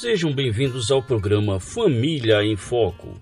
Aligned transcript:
Sejam 0.00 0.32
bem-vindos 0.32 0.92
ao 0.92 1.02
programa 1.02 1.58
Família 1.58 2.40
em 2.44 2.54
Foco. 2.54 3.20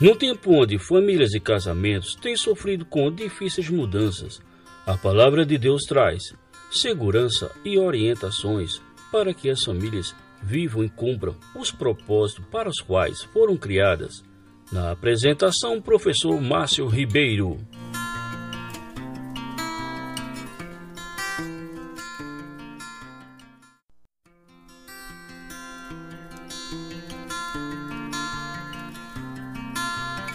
No 0.00 0.14
tempo 0.14 0.52
onde 0.52 0.78
famílias 0.78 1.34
e 1.34 1.40
casamentos 1.40 2.14
têm 2.14 2.36
sofrido 2.36 2.84
com 2.84 3.10
difíceis 3.10 3.68
mudanças, 3.68 4.40
a 4.86 4.96
palavra 4.96 5.44
de 5.44 5.58
Deus 5.58 5.82
traz 5.82 6.36
segurança 6.70 7.50
e 7.64 7.76
orientações 7.76 8.80
para 9.10 9.34
que 9.34 9.50
as 9.50 9.64
famílias 9.64 10.14
vivam 10.40 10.84
e 10.84 10.88
cumpram 10.88 11.34
os 11.56 11.72
propósitos 11.72 12.44
para 12.44 12.68
os 12.68 12.80
quais 12.80 13.24
foram 13.24 13.56
criadas. 13.56 14.22
Na 14.70 14.92
apresentação, 14.92 15.82
professor 15.82 16.40
Márcio 16.40 16.86
Ribeiro. 16.86 17.58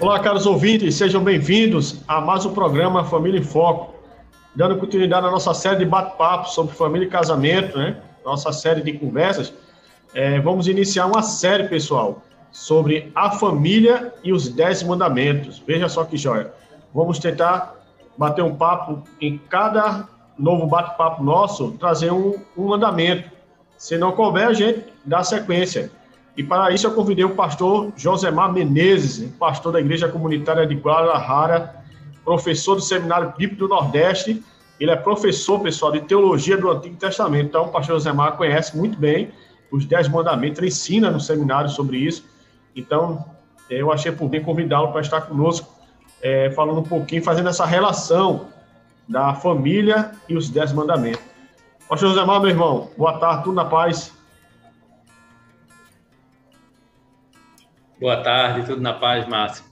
Olá, 0.04 0.20
caros 0.20 0.46
ouvintes, 0.46 0.96
sejam 0.96 1.24
bem-vindos 1.24 2.04
a 2.06 2.20
mais 2.20 2.46
um 2.46 2.54
programa 2.54 3.06
Família 3.06 3.40
em 3.40 3.42
Foco, 3.42 3.94
dando 4.54 4.78
continuidade 4.78 5.26
à 5.26 5.32
nossa 5.32 5.54
série 5.54 5.78
de 5.78 5.86
bate-papo 5.86 6.50
sobre 6.50 6.76
família 6.76 7.06
e 7.06 7.10
casamento, 7.10 7.78
né? 7.78 7.96
Nossa 8.26 8.52
série 8.52 8.82
de 8.82 8.92
conversas. 9.00 9.54
É, 10.14 10.42
vamos 10.42 10.68
iniciar 10.68 11.06
uma 11.06 11.22
série, 11.24 11.70
pessoal, 11.70 12.22
sobre 12.52 13.14
a 13.16 13.32
família 13.32 14.14
e 14.26 14.34
os 14.34 14.50
dez 14.50 14.84
mandamentos. 14.84 15.64
Veja 15.66 15.88
só 15.88 16.04
que 16.04 16.18
joia. 16.18 16.52
Vamos 16.94 17.18
tentar 17.18 17.74
bater 18.18 18.44
um 18.44 18.58
papo 18.58 19.04
em 19.22 19.38
cada 19.38 20.06
novo 20.38 20.68
bate-papo 20.68 21.24
nosso, 21.24 21.78
trazer 21.80 22.12
um, 22.12 22.36
um 22.58 22.68
mandamento. 22.68 23.32
Se 23.78 23.98
não 23.98 24.12
couber, 24.12 24.48
a 24.48 24.54
gente 24.54 24.84
dá 25.06 25.24
sequência. 25.24 25.90
E 26.36 26.44
para 26.44 26.72
isso 26.72 26.88
eu 26.88 26.92
convidei 26.94 27.24
o 27.24 27.36
pastor 27.36 27.92
Josemar 27.96 28.52
Menezes, 28.52 29.30
pastor 29.36 29.74
da 29.74 29.80
Igreja 29.80 30.08
Comunitária 30.08 30.66
de 30.66 30.74
Guadalajara, 30.76 31.76
professor 32.26 32.76
do 32.76 32.82
Seminário 32.82 33.34
Bíblico 33.38 33.68
do 33.68 33.68
Nordeste. 33.68 34.44
Ele 34.80 34.90
é 34.90 34.96
professor, 34.96 35.60
pessoal, 35.60 35.92
de 35.92 36.02
teologia 36.02 36.58
do 36.58 36.72
Antigo 36.72 36.96
Testamento. 36.96 37.46
Então, 37.46 37.66
o 37.66 37.70
pastor 37.70 37.96
Josemar 37.98 38.36
conhece 38.36 38.76
muito 38.76 38.98
bem 38.98 39.32
os 39.72 39.86
Dez 39.86 40.08
Mandamentos, 40.08 40.60
ele 40.60 40.68
ensina 40.68 41.10
no 41.10 41.20
seminário 41.20 41.70
sobre 41.70 41.98
isso. 41.98 42.24
Então, 42.76 43.26
eu 43.70 43.92
achei 43.92 44.12
por 44.12 44.30
bem 44.30 44.42
convidá-lo 44.42 44.92
para 44.92 45.02
estar 45.02 45.22
conosco, 45.22 45.68
é, 46.22 46.52
falando 46.52 46.80
um 46.80 46.84
pouquinho, 46.84 47.24
fazendo 47.24 47.50
essa 47.50 47.66
relação 47.66 48.48
da 49.08 49.34
família 49.34 50.12
e 50.30 50.38
os 50.38 50.50
Dez 50.50 50.72
Mandamentos. 50.72 51.22
Pastor 51.90 52.10
Josemar, 52.10 52.40
meu 52.40 52.50
irmão, 52.50 52.90
boa 52.96 53.18
tarde, 53.18 53.46
tudo 53.46 53.56
na 53.56 53.66
paz. 53.66 54.14
Boa 58.04 58.22
tarde, 58.22 58.66
tudo 58.68 58.82
na 58.82 58.92
paz, 58.92 59.26
Márcio. 59.30 59.64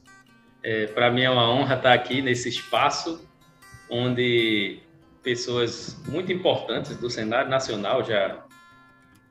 É, 0.63 0.87
Para 0.87 1.11
mim 1.11 1.21
é 1.21 1.29
uma 1.29 1.51
honra 1.51 1.75
estar 1.75 1.91
aqui 1.91 2.21
nesse 2.21 2.47
espaço 2.47 3.29
onde 3.89 4.79
pessoas 5.21 6.01
muito 6.07 6.31
importantes 6.31 6.95
do 6.95 7.09
cenário 7.09 7.49
nacional 7.49 8.05
já, 8.05 8.41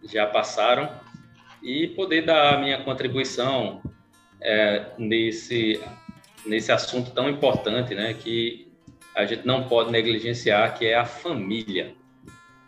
já 0.04 0.26
passaram 0.26 0.90
e 1.62 1.88
poder 1.96 2.26
dar 2.26 2.52
a 2.52 2.58
minha 2.58 2.84
contribuição 2.84 3.80
é, 4.38 4.90
nesse, 4.98 5.80
nesse 6.44 6.70
assunto 6.70 7.10
tão 7.12 7.26
importante, 7.26 7.94
né, 7.94 8.12
que 8.12 8.70
a 9.16 9.24
gente 9.24 9.46
não 9.46 9.66
pode 9.66 9.90
negligenciar, 9.90 10.76
que 10.76 10.84
é 10.84 10.96
a 10.96 11.06
família, 11.06 11.94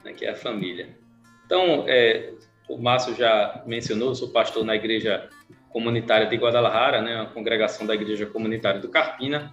né, 0.02 0.14
que 0.14 0.24
é 0.24 0.30
a 0.30 0.34
família. 0.34 0.96
Então, 1.44 1.84
é, 1.86 2.32
o 2.70 2.78
Márcio 2.78 3.14
já 3.14 3.62
mencionou, 3.66 4.14
sou 4.14 4.30
pastor 4.30 4.64
na 4.64 4.74
igreja 4.74 5.28
comunitária 5.72 6.26
de 6.26 6.36
Guadalajara, 6.36 7.00
né, 7.00 7.20
a 7.20 7.26
congregação 7.26 7.86
da 7.86 7.94
Igreja 7.94 8.26
Comunitária 8.26 8.80
do 8.80 8.88
Carpina. 8.88 9.52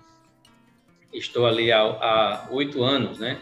Estou 1.14 1.48
ali 1.48 1.72
há 1.72 2.48
oito 2.52 2.84
anos, 2.84 3.18
né? 3.18 3.40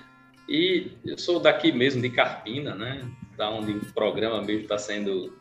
E 0.47 0.91
eu 1.03 1.17
sou 1.17 1.39
daqui 1.39 1.71
mesmo, 1.71 2.01
de 2.01 2.09
Carpina, 2.09 2.73
né? 2.73 3.05
Da 3.35 3.49
onde 3.49 3.71
o 3.71 3.93
programa 3.93 4.41
mesmo 4.41 4.61
está 4.61 4.77
sendo 4.77 5.37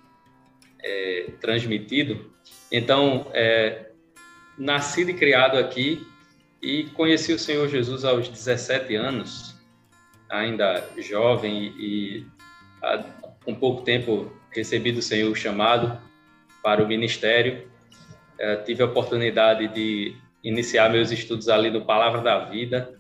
é, 0.83 1.31
transmitido. 1.41 2.33
Então, 2.73 3.31
é, 3.33 3.91
nascido 4.59 5.11
e 5.11 5.15
criado 5.15 5.57
aqui 5.57 6.05
e 6.61 6.85
conheci 6.95 7.33
o 7.33 7.39
Senhor 7.39 7.69
Jesus 7.69 8.05
aos 8.05 8.29
17 8.29 8.97
anos, 8.97 9.55
ainda 10.29 10.85
jovem 10.99 11.73
e, 11.79 12.17
e 12.19 12.27
há 12.83 13.05
pouco 13.61 13.83
tempo 13.83 14.33
recebi 14.51 14.91
do 14.91 15.03
Senhor 15.03 15.31
o 15.31 15.37
chamado 15.37 16.01
para 16.67 16.83
o 16.83 16.89
ministério. 16.89 17.71
É, 18.41 18.57
tive 18.57 18.83
a 18.83 18.87
oportunidade 18.87 19.69
de 19.69 20.17
iniciar 20.43 20.91
meus 20.91 21.13
estudos 21.13 21.49
ali 21.49 21.71
no 21.71 21.85
Palavra 21.85 22.21
da 22.21 22.41
Vida, 22.41 22.93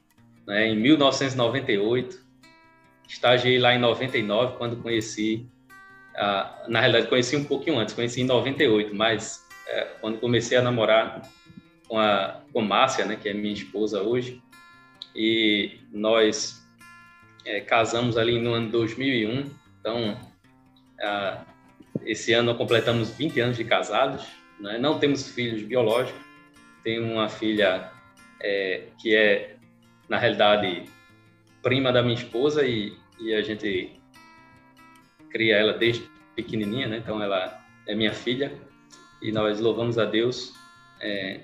né, 0.46 0.68
em 0.68 0.76
1998. 0.76 2.24
Estagiei 3.08 3.58
lá 3.58 3.74
em 3.74 3.78
99, 3.80 4.56
quando 4.56 4.76
conheci, 4.76 5.48
na 6.68 6.78
realidade 6.78 7.08
conheci 7.08 7.36
um 7.36 7.42
pouquinho 7.42 7.76
antes, 7.80 7.92
conheci 7.92 8.20
em 8.20 8.24
98, 8.24 8.94
mas 8.94 9.44
uh, 9.66 10.00
quando 10.00 10.20
comecei 10.20 10.56
a 10.56 10.62
namorar 10.62 11.22
com 11.88 11.98
a 11.98 12.40
com 12.52 12.62
Márcia, 12.62 13.04
né, 13.04 13.16
que 13.16 13.28
é 13.28 13.34
minha 13.34 13.52
esposa 13.52 14.00
hoje, 14.00 14.40
e 15.14 15.80
nós 15.92 16.64
uh, 17.40 17.66
casamos 17.66 18.16
ali 18.16 18.40
no 18.40 18.54
ano 18.54 18.70
2001, 18.70 19.50
então 19.80 20.16
esse 22.06 22.32
ano 22.32 22.54
completamos 22.54 23.10
20 23.10 23.40
anos 23.40 23.56
de 23.56 23.64
casados, 23.64 24.24
né? 24.60 24.78
não 24.78 24.98
temos 24.98 25.28
filhos 25.28 25.60
biológicos, 25.62 26.20
tenho 26.84 27.04
uma 27.12 27.28
filha 27.28 27.90
é, 28.40 28.84
que 29.00 29.14
é, 29.14 29.56
na 30.08 30.16
realidade, 30.16 30.84
prima 31.62 31.92
da 31.92 32.02
minha 32.02 32.14
esposa 32.14 32.64
e, 32.64 32.96
e, 33.18 33.34
a 33.34 33.42
gente 33.42 34.00
cria 35.30 35.56
ela 35.56 35.72
desde 35.72 36.08
pequenininha, 36.36 36.86
né? 36.86 36.98
então 36.98 37.20
ela 37.20 37.60
é 37.88 37.94
minha 37.94 38.12
filha 38.12 38.52
e 39.20 39.32
nós 39.32 39.58
louvamos 39.58 39.98
a 39.98 40.04
Deus 40.04 40.54
é, 41.00 41.40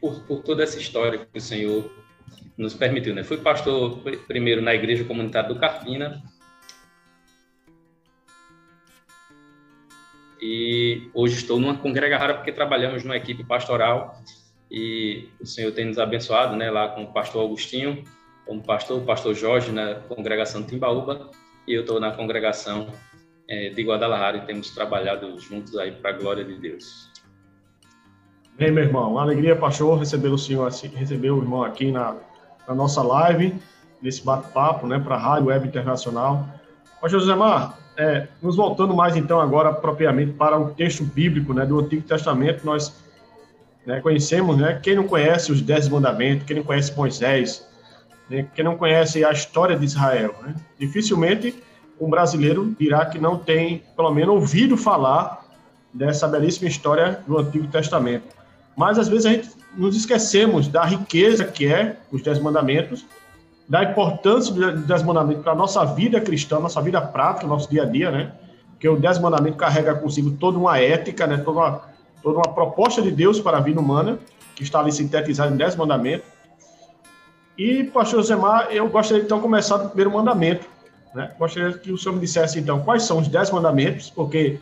por, 0.00 0.22
por 0.22 0.42
toda 0.42 0.62
essa 0.62 0.78
história 0.78 1.18
que 1.18 1.38
o 1.38 1.40
Senhor 1.40 1.92
nos 2.56 2.72
permitiu. 2.72 3.14
Né? 3.14 3.22
Fui 3.22 3.36
pastor 3.36 4.02
primeiro 4.26 4.62
na 4.62 4.74
igreja 4.74 5.04
comunitária 5.04 5.50
do 5.50 5.60
Carpina, 5.60 6.22
e 10.42 11.08
hoje 11.14 11.36
estou 11.36 11.60
numa 11.60 11.76
congregação 11.76 12.34
porque 12.34 12.50
trabalhamos 12.50 13.04
numa 13.04 13.16
equipe 13.16 13.44
pastoral 13.44 14.20
e 14.68 15.28
o 15.40 15.46
Senhor 15.46 15.70
tem 15.70 15.84
nos 15.84 16.00
abençoado, 16.00 16.56
né, 16.56 16.68
lá 16.68 16.88
com 16.88 17.04
o 17.04 17.12
pastor 17.12 17.44
Agostinho, 17.44 18.02
como 18.44 18.60
pastor, 18.60 19.00
o 19.00 19.04
pastor 19.04 19.34
Jorge 19.34 19.70
na 19.70 19.94
congregação 19.94 20.64
Timbaúba 20.64 21.30
e 21.68 21.74
eu 21.74 21.82
estou 21.82 22.00
na 22.00 22.10
congregação 22.10 22.88
é, 23.48 23.68
de 23.68 23.82
Guadalajara 23.84 24.38
e 24.38 24.40
temos 24.40 24.70
trabalhado 24.70 25.38
juntos 25.38 25.78
aí 25.78 25.92
para 25.92 26.10
a 26.10 26.14
glória 26.14 26.44
de 26.44 26.54
Deus. 26.54 27.08
Bem, 28.58 28.72
meu 28.72 28.82
irmão, 28.82 29.12
uma 29.12 29.22
alegria, 29.22 29.54
pastor, 29.54 29.96
receber 29.96 30.28
o 30.28 30.36
senhor, 30.38 30.68
receber 30.70 31.30
o 31.30 31.38
irmão 31.38 31.62
aqui 31.62 31.92
na, 31.92 32.16
na 32.66 32.74
nossa 32.74 33.00
live, 33.00 33.54
nesse 34.00 34.24
bate-papo, 34.24 34.88
né, 34.88 34.98
para 34.98 35.14
a 35.14 35.18
Rádio 35.18 35.46
Web 35.46 35.68
Internacional. 35.68 36.48
Pastor 37.00 37.20
José 37.20 37.34
Mar, 37.34 37.78
é, 37.96 38.26
nos 38.40 38.56
voltando 38.56 38.94
mais 38.94 39.16
então 39.16 39.40
agora 39.40 39.72
propriamente 39.72 40.32
para 40.32 40.58
o 40.58 40.70
texto 40.70 41.04
bíblico 41.04 41.52
né, 41.52 41.66
do 41.66 41.78
Antigo 41.80 42.02
Testamento, 42.02 42.64
nós 42.64 42.94
né, 43.86 44.00
conhecemos, 44.00 44.56
né, 44.56 44.78
quem 44.82 44.94
não 44.94 45.06
conhece 45.06 45.52
os 45.52 45.60
Dez 45.60 45.88
Mandamentos, 45.88 46.46
quem 46.46 46.56
não 46.56 46.64
conhece 46.64 46.96
Moisés, 46.96 47.66
né, 48.30 48.46
quem 48.54 48.64
não 48.64 48.76
conhece 48.76 49.24
a 49.24 49.30
história 49.30 49.76
de 49.76 49.84
Israel. 49.84 50.34
Né, 50.42 50.54
dificilmente 50.78 51.54
um 52.00 52.08
brasileiro 52.08 52.74
dirá 52.78 53.06
que 53.06 53.18
não 53.18 53.38
tem, 53.38 53.82
pelo 53.94 54.12
menos, 54.12 54.34
ouvido 54.34 54.76
falar 54.76 55.44
dessa 55.92 56.26
belíssima 56.26 56.68
história 56.68 57.20
do 57.26 57.38
Antigo 57.38 57.66
Testamento. 57.68 58.24
Mas 58.76 58.98
às 58.98 59.08
vezes 59.08 59.26
a 59.26 59.30
gente 59.30 59.50
nos 59.76 59.96
esquecemos 59.96 60.66
da 60.68 60.84
riqueza 60.84 61.44
que 61.44 61.66
é 61.66 61.96
os 62.10 62.22
Dez 62.22 62.38
Mandamentos 62.38 63.04
da 63.68 63.84
importância 63.84 64.52
dos 64.52 64.86
Dez 64.86 65.02
Mandamentos 65.02 65.42
para 65.42 65.52
a 65.52 65.56
nossa 65.56 65.84
vida 65.84 66.20
cristã, 66.20 66.58
nossa 66.58 66.80
vida 66.80 67.00
prática, 67.00 67.46
nosso 67.46 67.70
dia 67.70 67.82
a 67.82 67.86
dia, 67.86 68.10
né? 68.10 68.32
Porque 68.70 68.88
o 68.88 68.96
Dez 68.96 69.18
Mandamentos 69.18 69.58
carrega 69.58 69.94
consigo 69.94 70.32
toda 70.32 70.58
uma 70.58 70.78
ética, 70.78 71.26
né? 71.26 71.38
Toda 71.38 71.58
uma, 71.58 71.82
toda 72.22 72.38
uma 72.38 72.54
proposta 72.54 73.00
de 73.00 73.10
Deus 73.10 73.40
para 73.40 73.58
a 73.58 73.60
vida 73.60 73.80
humana, 73.80 74.18
que 74.54 74.62
está 74.62 74.80
ali 74.80 74.92
sintetizada 74.92 75.52
em 75.52 75.56
Dez 75.56 75.76
Mandamentos. 75.76 76.26
E, 77.56 77.84
pastor 77.84 78.22
Zemar, 78.22 78.68
eu 78.70 78.88
gostaria 78.88 79.22
então 79.22 79.38
de 79.38 79.42
começar 79.42 79.76
do 79.76 79.88
primeiro 79.88 80.10
mandamento. 80.10 80.66
Né? 81.14 81.30
Gostaria 81.38 81.72
que 81.74 81.92
o 81.92 81.98
senhor 81.98 82.14
me 82.14 82.20
dissesse 82.20 82.58
então 82.58 82.80
quais 82.80 83.04
são 83.04 83.18
os 83.18 83.28
Dez 83.28 83.50
Mandamentos, 83.50 84.10
porque 84.10 84.58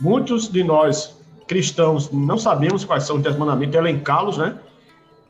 muitos 0.00 0.48
de 0.48 0.62
nós 0.62 1.16
cristãos 1.46 2.10
não 2.12 2.38
sabemos 2.38 2.84
quais 2.84 3.04
são 3.04 3.16
os 3.16 3.22
Dez 3.22 3.36
Mandamentos, 3.36 3.74
elencá-los, 3.74 4.38
né? 4.38 4.56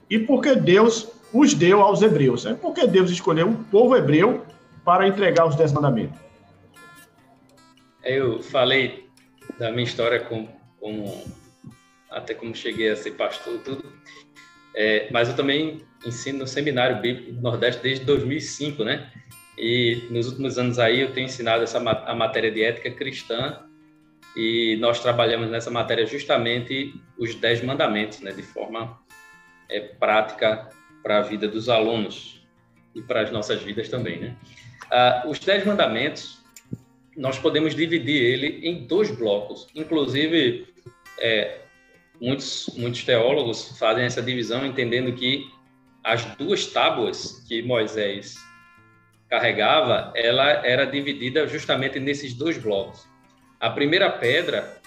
E 0.09 0.19
porque 0.19 0.55
Deus 0.55 1.09
os 1.32 1.55
deu 1.55 1.81
aos 1.81 2.03
hebreus. 2.03 2.47
É 2.47 2.55
porque 2.55 2.87
Deus 2.87 3.11
escolheu 3.11 3.47
um 3.47 3.62
povo 3.65 3.97
hebreu 3.97 4.44
para 4.85 5.06
entregar 5.06 5.47
os 5.47 5.56
dez 5.56 5.73
mandamentos. 5.73 6.19
Eu 8.03 8.43
falei 8.43 9.09
da 9.59 9.71
minha 9.71 9.85
história 9.85 10.21
como, 10.21 10.49
como 10.81 11.25
até 12.11 12.35
como 12.35 12.55
cheguei 12.55 12.91
a 12.91 12.97
ser 12.97 13.12
pastor 13.12 13.55
e 13.55 13.59
tudo. 13.59 13.93
É, 14.75 15.09
mas 15.12 15.29
eu 15.29 15.37
também 15.37 15.85
ensino 16.06 16.41
no 16.41 16.47
Seminário 16.47 17.00
Bíblico 17.00 17.33
do 17.33 17.41
Nordeste 17.41 17.83
desde 17.83 18.05
2005, 18.05 18.85
né? 18.85 19.11
E 19.59 20.06
nos 20.11 20.29
últimos 20.29 20.59
anos 20.59 20.79
aí 20.79 21.00
eu 21.00 21.12
tenho 21.12 21.26
ensinado 21.26 21.62
essa 21.62 21.79
a 21.79 22.15
matéria 22.15 22.50
de 22.50 22.62
ética 22.62 22.91
cristã 22.91 23.61
e 24.35 24.79
nós 24.81 25.00
trabalhamos 25.00 25.50
nessa 25.50 25.71
matéria 25.71 26.06
justamente 26.06 26.94
os 27.19 27.35
dez 27.35 27.62
mandamentos, 27.62 28.21
né? 28.21 28.33
De 28.33 28.43
forma 28.43 28.99
é, 29.69 29.81
prática 29.81 30.71
para 31.02 31.19
a 31.19 31.23
vida 31.23 31.49
dos 31.49 31.69
alunos 31.69 32.44
e 32.94 33.02
para 33.02 33.23
as 33.23 33.31
nossas 33.31 33.62
vidas 33.62 33.88
também, 33.88 34.19
né? 34.19 34.37
Ah, 34.91 35.25
os 35.26 35.38
dez 35.38 35.64
mandamentos 35.64 36.41
nós 37.17 37.38
podemos 37.38 37.75
dividir 37.75 38.23
ele 38.23 38.67
em 38.67 38.87
dois 38.87 39.11
blocos, 39.11 39.67
inclusive 39.75 40.67
é, 41.19 41.58
muitos, 42.20 42.70
muitos 42.76 43.05
teólogos 43.05 43.79
fazem 43.79 44.05
essa 44.05 44.23
divisão 44.23 44.64
entendendo 44.64 45.12
que 45.12 45.50
as 46.02 46.25
duas 46.37 46.67
tábuas 46.67 47.44
que 47.47 47.62
Moisés 47.62 48.37
carregava, 49.29 50.12
ela 50.17 50.67
era 50.67 50.87
dividida 50.87 51.47
justamente 51.47 52.00
nesses 52.00 52.35
dois 52.35 52.56
blocos. 52.56 53.06
A 53.61 53.69
primeira 53.69 54.11
pedra 54.11 54.81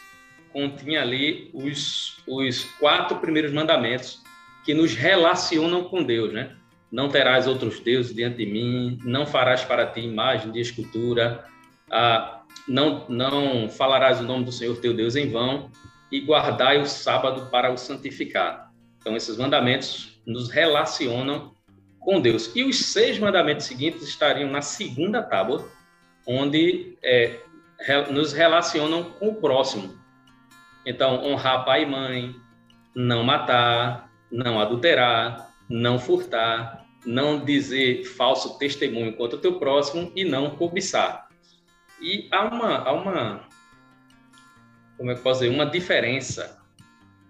continha 0.51 1.01
ali 1.01 1.51
os, 1.54 2.18
os 2.27 2.63
quatro 2.80 3.19
primeiros 3.19 3.54
mandamentos 3.54 4.23
que 4.63 4.74
nos 4.74 4.94
relacionam 4.94 5.83
com 5.86 6.04
Deus, 6.04 6.33
né? 6.33 6.56
Não 6.92 7.10
terás 7.10 7.48
outros 7.48 7.80
deuses 7.80 8.13
diante 8.13 8.38
de 8.38 8.45
mim, 8.45 9.00
não 9.04 9.25
farás 9.25 9.63
para 9.63 9.86
ti 9.88 10.01
imagem 10.01 10.51
de 10.51 10.60
escultura, 10.60 11.44
ah, 11.89 12.42
não, 12.68 13.06
não 13.10 13.69
falarás 13.69 14.19
o 14.19 14.24
nome 14.24 14.45
do 14.45 14.51
Senhor 14.51 14.75
teu 14.77 14.94
Deus 14.94 15.15
em 15.15 15.30
vão, 15.30 15.71
e 16.12 16.21
guardai 16.21 16.80
o 16.80 16.86
sábado 16.86 17.50
para 17.50 17.71
o 17.71 17.77
santificar. 17.77 18.71
Então, 19.00 19.15
esses 19.15 19.38
mandamentos 19.38 20.21
nos 20.25 20.50
relacionam 20.50 21.54
com 22.00 22.21
Deus. 22.21 22.51
E 22.56 22.63
os 22.63 22.86
seis 22.86 23.18
mandamentos 23.18 23.65
seguintes 23.65 24.04
estariam 24.04 24.50
na 24.50 24.62
segunda 24.62 25.21
tábua, 25.21 25.68
onde 26.25 26.95
é, 27.04 27.39
nos 28.12 28.31
relacionam 28.31 29.04
com 29.04 29.30
o 29.30 29.36
próximo. 29.36 29.98
Então, 30.86 31.24
honrar 31.25 31.65
pai 31.65 31.83
e 31.83 31.86
mãe, 31.86 32.36
não 32.95 33.24
matar, 33.24 34.10
não 34.34 34.60
adulterar, 34.60 35.54
não 35.70 36.00
furtar, 36.00 36.86
não 37.06 37.44
dizer 37.44 38.04
falso 38.04 38.58
testemunho 38.58 39.16
contra 39.16 39.38
o 39.38 39.42
teu 39.42 39.60
próximo 39.60 40.12
e 40.16 40.26
não 40.26 40.56
cobiçar. 40.56 41.30
E 42.02 42.28
há 42.32 42.46
uma, 42.46 42.78
há 42.80 42.92
uma 42.92 43.48
como 44.98 45.12
é 45.12 45.16
que 45.16 45.22
posso 45.22 45.42
dizer, 45.42 45.54
uma 45.54 45.66
diferença 45.66 46.62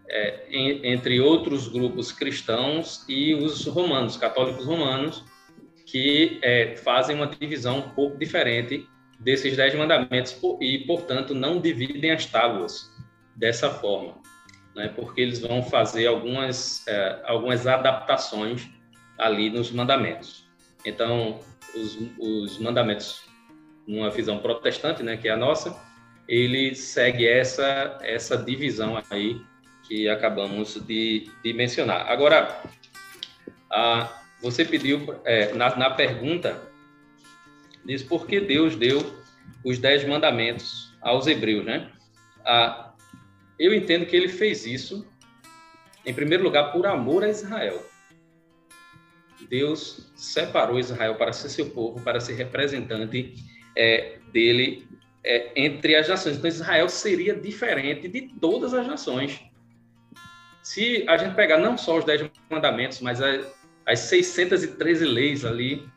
é, 0.07 0.45
em, 0.49 0.85
entre 0.93 1.19
outros 1.19 1.67
grupos 1.67 2.11
cristãos 2.11 3.05
e 3.07 3.33
os 3.33 3.65
romanos, 3.65 4.17
católicos 4.17 4.65
romanos, 4.65 5.23
que 5.85 6.39
é, 6.41 6.75
fazem 6.77 7.15
uma 7.15 7.27
divisão 7.27 7.79
um 7.79 7.89
pouco 7.89 8.17
diferente 8.17 8.87
desses 9.19 9.55
dez 9.55 9.73
mandamentos 9.75 10.37
e, 10.59 10.79
portanto, 10.79 11.33
não 11.33 11.59
dividem 11.59 12.11
as 12.11 12.25
tábuas 12.25 12.91
dessa 13.35 13.69
forma, 13.69 14.15
né? 14.75 14.87
porque 14.95 15.21
eles 15.21 15.39
vão 15.39 15.63
fazer 15.63 16.07
algumas, 16.07 16.85
é, 16.87 17.21
algumas 17.25 17.67
adaptações 17.67 18.67
ali 19.17 19.49
nos 19.49 19.71
mandamentos. 19.71 20.45
Então, 20.85 21.39
os, 21.75 21.97
os 22.19 22.57
mandamentos, 22.59 23.23
numa 23.87 24.09
visão 24.09 24.39
protestante, 24.39 25.03
né, 25.03 25.17
que 25.17 25.27
é 25.27 25.31
a 25.31 25.37
nossa, 25.37 25.75
ele 26.27 26.75
segue 26.75 27.27
essa, 27.27 27.97
essa 28.01 28.37
divisão 28.37 29.01
aí 29.09 29.41
que 29.87 30.07
acabamos 30.07 30.75
de, 30.85 31.29
de 31.43 31.53
mencionar. 31.53 32.09
Agora, 32.09 32.61
a, 33.69 34.09
você 34.41 34.63
pediu 34.63 35.15
é, 35.25 35.53
na, 35.53 35.75
na 35.75 35.89
pergunta, 35.89 36.61
diz 37.85 38.01
por 38.01 38.25
que 38.25 38.39
Deus 38.39 38.75
deu 38.75 39.21
os 39.63 39.79
dez 39.79 40.05
mandamentos 40.05 40.93
aos 41.01 41.27
hebreus, 41.27 41.65
né? 41.65 41.89
A, 42.45 42.82
eu 43.65 43.73
entendo 43.73 44.05
que 44.05 44.15
ele 44.15 44.27
fez 44.27 44.65
isso, 44.65 45.07
em 46.05 46.13
primeiro 46.13 46.43
lugar, 46.43 46.71
por 46.71 46.85
amor 46.85 47.23
a 47.23 47.29
Israel. 47.29 47.85
Deus 49.49 50.11
separou 50.15 50.79
Israel 50.79 51.15
para 51.15 51.31
ser 51.31 51.49
seu 51.49 51.69
povo, 51.69 52.01
para 52.01 52.19
ser 52.19 52.33
representante 52.33 53.35
é, 53.75 54.17
dele 54.31 54.87
é, 55.23 55.51
entre 55.55 55.95
as 55.95 56.07
nações. 56.07 56.37
Então, 56.37 56.47
Israel 56.47 56.89
seria 56.89 57.35
diferente 57.35 58.07
de 58.07 58.21
todas 58.39 58.73
as 58.73 58.85
nações. 58.85 59.39
Se 60.61 61.05
a 61.07 61.17
gente 61.17 61.35
pegar 61.35 61.57
não 61.57 61.77
só 61.77 61.97
os 61.97 62.05
Dez 62.05 62.29
Mandamentos, 62.49 62.99
mas 62.99 63.21
as, 63.21 63.45
as 63.85 63.99
613 63.99 65.05
leis 65.05 65.45
ali 65.45 65.87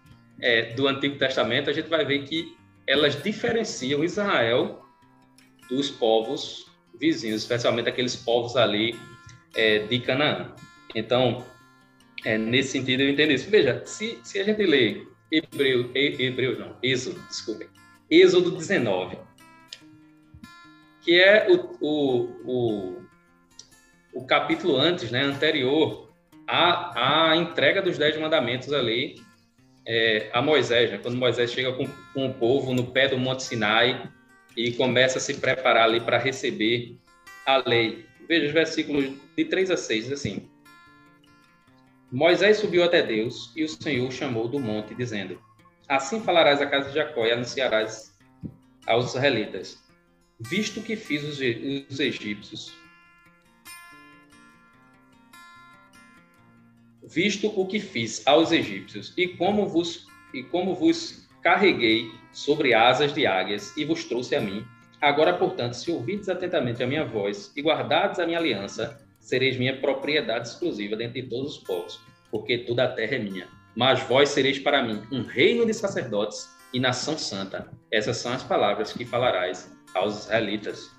é, 0.40 0.74
do 0.74 0.86
Antigo 0.86 1.18
Testamento, 1.18 1.70
a 1.70 1.72
gente 1.72 1.88
vai 1.88 2.04
ver 2.04 2.24
que 2.24 2.56
elas 2.86 3.20
diferenciam 3.20 4.04
Israel 4.04 4.84
dos 5.68 5.90
povos 5.90 6.65
vizinhos, 6.98 7.42
especialmente 7.42 7.88
aqueles 7.88 8.16
povos 8.16 8.56
ali 8.56 8.98
é, 9.54 9.80
de 9.80 9.98
Canaã. 10.00 10.52
Então, 10.94 11.44
é, 12.24 12.36
nesse 12.38 12.72
sentido, 12.72 13.02
eu 13.02 13.10
entendo 13.10 13.32
isso. 13.32 13.50
Veja, 13.50 13.82
se, 13.84 14.18
se 14.22 14.38
a 14.40 14.44
gente 14.44 14.62
lê 14.64 15.06
Hebreu, 15.30 15.90
Hebreus, 15.94 16.58
não, 16.58 16.76
Êxodo, 16.82 17.20
desculpem, 17.28 17.68
Êxodo 18.10 18.52
19, 18.52 19.18
que 21.02 21.20
é 21.20 21.48
o, 21.50 21.76
o, 21.80 22.22
o, 22.44 23.02
o 24.14 24.26
capítulo 24.26 24.76
antes, 24.76 25.10
né, 25.10 25.22
anterior 25.22 26.12
à, 26.46 27.30
à 27.30 27.36
entrega 27.36 27.82
dos 27.82 27.98
Dez 27.98 28.18
Mandamentos 28.18 28.72
ali 28.72 29.16
é, 29.86 30.30
a 30.32 30.42
Moisés, 30.42 30.90
né, 30.90 30.98
quando 30.98 31.16
Moisés 31.16 31.52
chega 31.52 31.72
com, 31.72 31.86
com 32.12 32.26
o 32.26 32.34
povo 32.34 32.74
no 32.74 32.86
pé 32.86 33.08
do 33.08 33.18
Monte 33.18 33.44
Sinai 33.44 34.10
e 34.56 34.72
começa 34.72 35.18
a 35.18 35.20
se 35.20 35.34
preparar 35.34 35.84
ali 35.84 36.00
para 36.00 36.18
receber 36.18 36.96
a 37.44 37.62
lei. 37.68 38.06
Veja 38.28 38.46
os 38.46 38.52
versículos 38.52 39.12
de 39.36 39.44
3 39.44 39.70
a 39.70 39.76
6, 39.76 40.12
assim. 40.12 40.48
Moisés 42.10 42.58
subiu 42.58 42.82
até 42.82 43.02
Deus 43.02 43.52
e 43.54 43.64
o 43.64 43.68
Senhor 43.68 44.08
o 44.08 44.12
chamou 44.12 44.48
do 44.48 44.58
monte, 44.58 44.94
dizendo: 44.94 45.40
Assim 45.88 46.20
falarás 46.20 46.60
à 46.60 46.66
casa 46.66 46.88
de 46.88 46.94
Jacó 46.94 47.26
e 47.26 47.32
anunciarás 47.32 48.16
aos 48.86 49.10
israelitas: 49.10 49.78
Visto 50.40 50.80
que 50.80 50.96
fiz 50.96 51.22
os, 51.22 51.38
os 51.90 52.00
egípcios, 52.00 52.72
visto 57.02 57.52
o 57.54 57.66
que 57.66 57.80
fiz 57.80 58.26
aos 58.26 58.52
egípcios 58.52 59.12
e 59.16 59.28
como 59.28 59.66
vos 59.66 60.06
e 60.34 60.42
como 60.42 60.74
vos 60.74 61.25
carreguei 61.46 62.10
sobre 62.32 62.74
asas 62.74 63.14
de 63.14 63.24
águias 63.24 63.72
e 63.76 63.84
vos 63.84 64.02
trouxe 64.02 64.34
a 64.34 64.40
mim, 64.40 64.66
agora 65.00 65.32
portanto, 65.32 65.74
se 65.74 65.92
ouvides 65.92 66.28
atentamente 66.28 66.82
a 66.82 66.86
minha 66.88 67.04
voz 67.04 67.52
e 67.54 67.62
guardares 67.62 68.18
a 68.18 68.26
minha 68.26 68.38
aliança, 68.38 69.00
sereis 69.20 69.56
minha 69.56 69.80
propriedade 69.80 70.48
exclusiva 70.48 70.96
dentre 70.96 71.22
todos 71.22 71.56
os 71.56 71.62
povos, 71.62 72.00
porque 72.32 72.58
toda 72.58 72.82
a 72.82 72.88
terra 72.88 73.14
é 73.14 73.18
minha 73.20 73.56
mas 73.76 74.00
vós 74.04 74.30
sereis 74.30 74.58
para 74.58 74.82
mim 74.82 75.02
um 75.12 75.22
reino 75.22 75.66
de 75.66 75.74
sacerdotes 75.74 76.48
e 76.72 76.80
nação 76.80 77.16
santa. 77.18 77.70
Essas 77.92 78.16
são 78.16 78.32
as 78.32 78.42
palavras 78.42 78.92
que 78.92 79.04
falarás 79.04 79.70
aos 79.94 80.24
israelitas. 80.24 80.90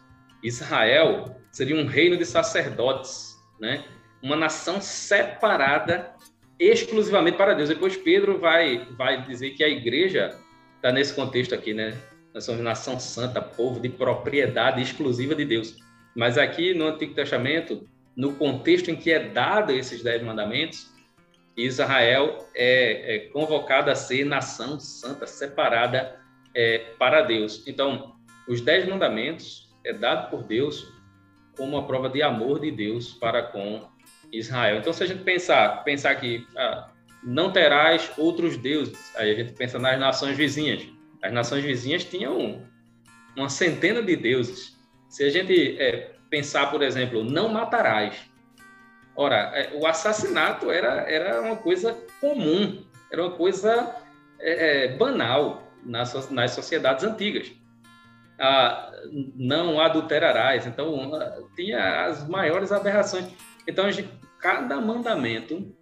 Israel 0.44 1.36
seria 1.52 1.76
um 1.76 1.88
reino 1.88 2.16
de 2.16 2.26
sacerdotes, 2.26 3.36
né? 3.60 3.84
Uma 4.22 4.36
nação 4.36 4.80
separada 4.80 6.14
exclusivamente 6.60 7.38
para 7.38 7.54
Deus. 7.54 7.70
Depois 7.70 7.96
Pedro 7.96 8.40
vai 8.40 8.86
vai 8.98 9.22
dizer 9.24 9.52
que 9.52 9.64
a 9.64 9.70
igreja 9.70 10.38
está 10.76 10.92
nesse 10.92 11.14
contexto 11.14 11.54
aqui, 11.54 11.74
né? 11.74 11.98
Nós 12.34 12.44
somos 12.44 12.62
nação 12.62 13.00
santa, 13.00 13.42
povo 13.42 13.80
de 13.80 13.90
propriedade 13.90 14.82
exclusiva 14.82 15.34
de 15.34 15.46
Deus. 15.46 15.78
Mas 16.16 16.38
aqui 16.38 16.74
no 16.74 16.88
Antigo 16.88 17.14
Testamento, 17.14 17.88
no 18.16 18.36
contexto 18.36 18.90
em 18.90 18.96
que 18.96 19.12
é 19.12 19.20
dado 19.20 19.72
esses 19.72 20.02
dez 20.02 20.22
mandamentos, 20.22 20.92
Israel 21.56 22.48
é, 22.56 23.16
é 23.16 23.20
convocada 23.30 23.92
a 23.92 23.96
ser 23.96 24.26
nação 24.26 24.80
santa, 24.80 25.26
separada 25.26 26.20
é, 26.54 26.80
para 27.00 27.22
Deus. 27.22 27.68
Então, 27.68 28.16
os 28.48 28.62
dez 28.62 28.88
mandamentos 28.88 29.68
é 29.84 29.92
dado 29.92 30.30
por 30.30 30.44
Deus 30.44 30.92
como 31.56 31.76
uma 31.76 31.88
prova 31.88 32.10
de 32.10 32.22
amor 32.22 32.60
de 32.60 32.72
Deus 32.72 33.14
para 33.14 33.42
com 33.42 33.88
Israel. 34.32 34.78
Então, 34.78 34.94
se 34.94 35.04
a 35.04 35.08
gente 35.08 35.24
pensar, 35.24 35.84
pensar 35.84 36.16
que 36.16 36.46
ah, 36.56 36.90
não 37.24 37.52
terás 37.52 38.12
outros 38.18 38.58
deuses, 38.58 39.16
aí 39.16 39.32
a 39.32 39.36
gente 39.36 39.54
pensa 39.54 39.80
nas 39.80 40.00
nações 40.00 40.38
vizinhas. 40.38 40.84
As 41.22 41.32
nações 41.32 41.64
vizinhas 41.64 42.04
tinham 42.04 42.64
uma 43.36 43.50
centena 43.50 44.02
de 44.02 44.16
deuses. 44.16 44.78
Se 45.10 45.24
a 45.24 45.30
gente 45.30 45.78
é, 45.80 46.14
pensar, 46.30 46.70
por 46.70 46.82
exemplo, 46.82 47.24
não 47.24 47.50
matarás, 47.50 48.30
Ora, 49.18 49.52
é, 49.56 49.72
o 49.74 49.88
assassinato 49.88 50.70
era, 50.70 51.02
era 51.10 51.42
uma 51.42 51.56
coisa 51.56 51.98
comum, 52.22 52.86
era 53.12 53.24
uma 53.24 53.32
coisa 53.32 53.96
é, 54.40 54.86
é, 54.86 54.96
banal 54.96 55.64
nas, 55.84 56.30
nas 56.30 56.52
sociedades 56.52 57.04
antigas. 57.04 57.52
ah, 58.40 58.92
não 59.36 59.80
adulterarás. 59.80 60.68
Então, 60.68 61.10
tinha 61.56 62.06
as 62.06 62.28
maiores 62.30 62.72
aberrações. 62.72 63.26
Então, 63.68 63.92
gente, 63.92 64.10
cada 64.40 64.80
mandamento, 64.80 65.76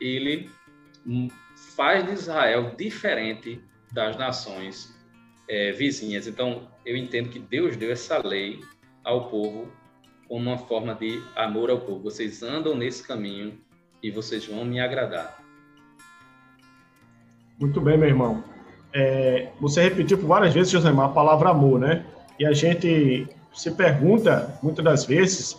ele 0.00 0.50
faz 1.76 2.06
de 2.06 2.12
Israel 2.12 2.74
diferente 2.76 3.60
das 3.92 4.16
nações 4.16 4.96
é, 5.48 5.72
vizinhas. 5.72 6.26
Então, 6.26 6.68
eu 6.84 6.96
entendo 6.96 7.28
que 7.28 7.38
Deus 7.38 7.76
deu 7.76 7.90
essa 7.92 8.18
lei 8.18 8.60
ao 9.04 9.28
povo 9.28 9.70
como 10.26 10.50
uma 10.50 10.58
forma 10.58 10.94
de 10.94 11.22
amor 11.34 11.70
ao 11.70 11.80
povo. 11.80 12.02
Vocês 12.02 12.42
andam 12.42 12.74
nesse 12.76 13.06
caminho 13.06 13.58
e 14.02 14.10
vocês 14.10 14.46
vão 14.46 14.64
me 14.64 14.80
agradar. 14.80 15.38
Muito 17.58 17.80
bem, 17.80 17.98
meu 17.98 18.08
irmão. 18.08 18.44
É, 18.92 19.50
você 19.60 19.82
repetiu 19.82 20.18
por 20.18 20.26
várias 20.26 20.54
vezes, 20.54 20.70
Josemar, 20.70 21.06
a 21.06 21.12
palavra 21.12 21.50
amor, 21.50 21.80
né? 21.80 22.06
E 22.38 22.46
a 22.46 22.52
gente 22.52 23.26
se 23.52 23.70
pergunta, 23.72 24.58
muitas 24.62 24.84
das 24.84 25.04
vezes, 25.04 25.56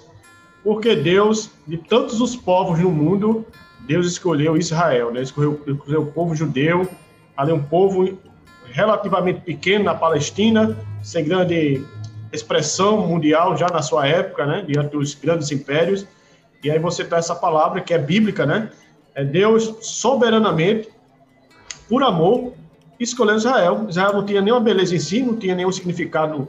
por 0.64 0.82
que 0.82 0.96
Deus, 0.96 1.52
de 1.68 1.78
tantos 1.78 2.20
os 2.22 2.36
povos 2.36 2.80
no 2.80 2.92
mundo, 2.92 3.46
Deus 3.82 4.06
escolheu 4.06 4.58
Israel, 4.58 5.12
né? 5.12 5.22
Escolheu, 5.22 5.62
escolheu 5.66 6.02
o 6.02 6.12
povo 6.12 6.36
judeu, 6.36 6.88
ali 7.36 7.52
um 7.52 7.64
povo 7.64 8.18
relativamente 8.72 9.42
pequeno 9.42 9.86
na 9.86 9.96
Palestina, 9.96 10.78
sem 11.02 11.26
grande 11.26 11.84
expressão 12.32 13.08
mundial 13.08 13.58
já 13.58 13.68
na 13.68 13.82
sua 13.82 14.08
época, 14.08 14.46
né? 14.46 14.64
Diante 14.68 14.92
dos 14.92 15.16
grandes 15.16 15.52
impérios. 15.52 16.06
E 16.64 16.70
aí 16.70 16.78
você 16.78 17.04
tem 17.04 17.18
essa 17.18 17.34
palavra 17.36 17.82
que 17.82 17.94
é 17.94 17.98
bíblica, 17.98 18.46
né? 18.46 18.70
É 19.16 19.24
Deus 19.24 19.76
soberanamente, 19.82 20.90
por 21.88 22.04
amor, 22.04 22.54
escolheu 23.00 23.38
Israel. 23.38 23.86
Israel 23.90 24.14
não 24.14 24.26
tinha 24.26 24.42
nenhuma 24.42 24.62
beleza 24.62 24.96
em 24.96 25.00
si, 25.00 25.22
não 25.22 25.36
tinha 25.36 25.56
nenhum 25.56 25.72
significado 25.72 26.48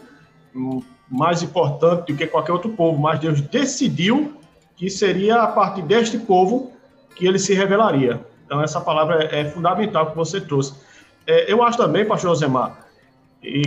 hum, 0.54 0.82
mais 1.10 1.42
importante 1.42 2.12
do 2.12 2.16
que 2.16 2.26
qualquer 2.26 2.52
outro 2.52 2.70
povo, 2.70 2.98
mas 3.00 3.18
Deus 3.18 3.40
decidiu 3.40 4.34
que 4.76 4.88
seria 4.88 5.42
a 5.42 5.48
partir 5.48 5.82
deste 5.82 6.16
povo 6.16 6.70
que 7.16 7.26
ele 7.26 7.38
se 7.38 7.52
revelaria. 7.52 8.20
Então, 8.46 8.62
essa 8.62 8.80
palavra 8.80 9.24
é, 9.24 9.40
é 9.40 9.44
fundamental 9.44 10.10
que 10.10 10.16
você 10.16 10.40
trouxe. 10.40 10.74
É, 11.26 11.52
eu 11.52 11.62
acho 11.62 11.76
também, 11.76 12.04
pastor 12.04 12.30
Josemar, 12.30 12.86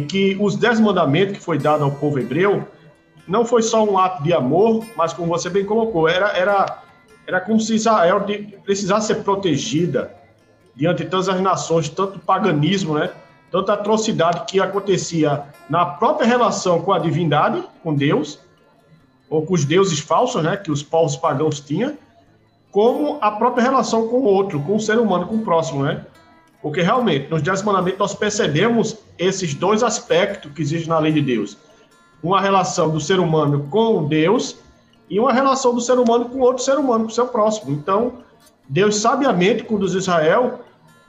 que 0.10 0.38
os 0.40 0.56
dez 0.56 0.80
mandamentos 0.80 1.38
que 1.38 1.44
foi 1.44 1.58
dado 1.58 1.84
ao 1.84 1.92
povo 1.92 2.20
hebreu 2.20 2.68
não 3.28 3.46
foi 3.46 3.62
só 3.62 3.84
um 3.84 3.98
ato 3.98 4.24
de 4.24 4.34
amor, 4.34 4.86
mas 4.96 5.14
como 5.14 5.28
você 5.28 5.50
bem 5.50 5.66
colocou, 5.66 6.08
era, 6.08 6.30
era, 6.38 6.84
era 7.26 7.42
como 7.42 7.60
se 7.60 7.76
Israel 7.76 8.26
precisasse 8.64 9.08
ser 9.08 9.24
protegida 9.24 10.14
diante 10.76 11.04
de 11.04 11.10
todas 11.10 11.30
as 11.30 11.40
nações, 11.40 11.90
tanto 11.90 12.20
paganismo, 12.20 12.96
né? 12.96 13.12
Tanta 13.54 13.74
atrocidade 13.74 14.46
que 14.48 14.60
acontecia 14.60 15.44
na 15.70 15.86
própria 15.86 16.26
relação 16.26 16.82
com 16.82 16.92
a 16.92 16.98
divindade, 16.98 17.64
com 17.84 17.94
Deus, 17.94 18.40
ou 19.30 19.46
com 19.46 19.54
os 19.54 19.64
deuses 19.64 20.00
falsos, 20.00 20.42
né? 20.42 20.58
Que 20.58 20.72
os 20.72 20.82
povos 20.82 21.16
pagãos 21.16 21.60
tinham, 21.60 21.96
como 22.72 23.20
a 23.22 23.30
própria 23.30 23.62
relação 23.62 24.08
com 24.08 24.22
o 24.22 24.24
outro, 24.24 24.60
com 24.60 24.78
o 24.78 24.80
ser 24.80 24.98
humano, 24.98 25.28
com 25.28 25.36
o 25.36 25.44
próximo, 25.44 25.84
né? 25.84 26.04
Porque 26.64 26.82
realmente, 26.82 27.30
nos 27.30 27.44
Dez 27.44 27.62
Mandamentos, 27.62 28.00
nós 28.00 28.16
percebemos 28.16 28.98
esses 29.20 29.54
dois 29.54 29.84
aspectos 29.84 30.52
que 30.52 30.64
existem 30.64 30.90
na 30.90 30.98
lei 30.98 31.12
de 31.12 31.22
Deus: 31.22 31.56
uma 32.24 32.42
relação 32.42 32.90
do 32.90 33.00
ser 33.00 33.20
humano 33.20 33.68
com 33.70 34.08
Deus 34.08 34.58
e 35.08 35.20
uma 35.20 35.32
relação 35.32 35.76
do 35.76 35.80
ser 35.80 36.00
humano 36.00 36.26
com 36.26 36.40
outro 36.40 36.64
ser 36.64 36.80
humano, 36.80 37.04
com 37.04 37.12
seu 37.12 37.28
próximo. 37.28 37.72
Então, 37.72 38.14
Deus 38.68 38.96
sabiamente 38.96 39.64
conduz 39.64 39.94
Israel 39.94 40.63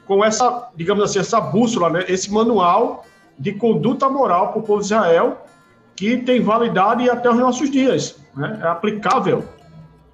com 0.06 0.24
essa, 0.24 0.70
digamos 0.76 1.04
assim, 1.04 1.18
essa 1.18 1.40
bússola, 1.40 1.90
né? 1.90 2.04
esse 2.08 2.30
manual 2.32 3.04
de 3.38 3.52
conduta 3.52 4.08
moral 4.08 4.52
para 4.52 4.60
o 4.60 4.62
povo 4.62 4.80
de 4.80 4.86
Israel, 4.86 5.44
que 5.96 6.16
tem 6.16 6.40
validade 6.40 7.08
até 7.08 7.30
os 7.30 7.36
nossos 7.36 7.70
dias, 7.70 8.16
né? 8.36 8.60
é 8.62 8.66
aplicável 8.66 9.44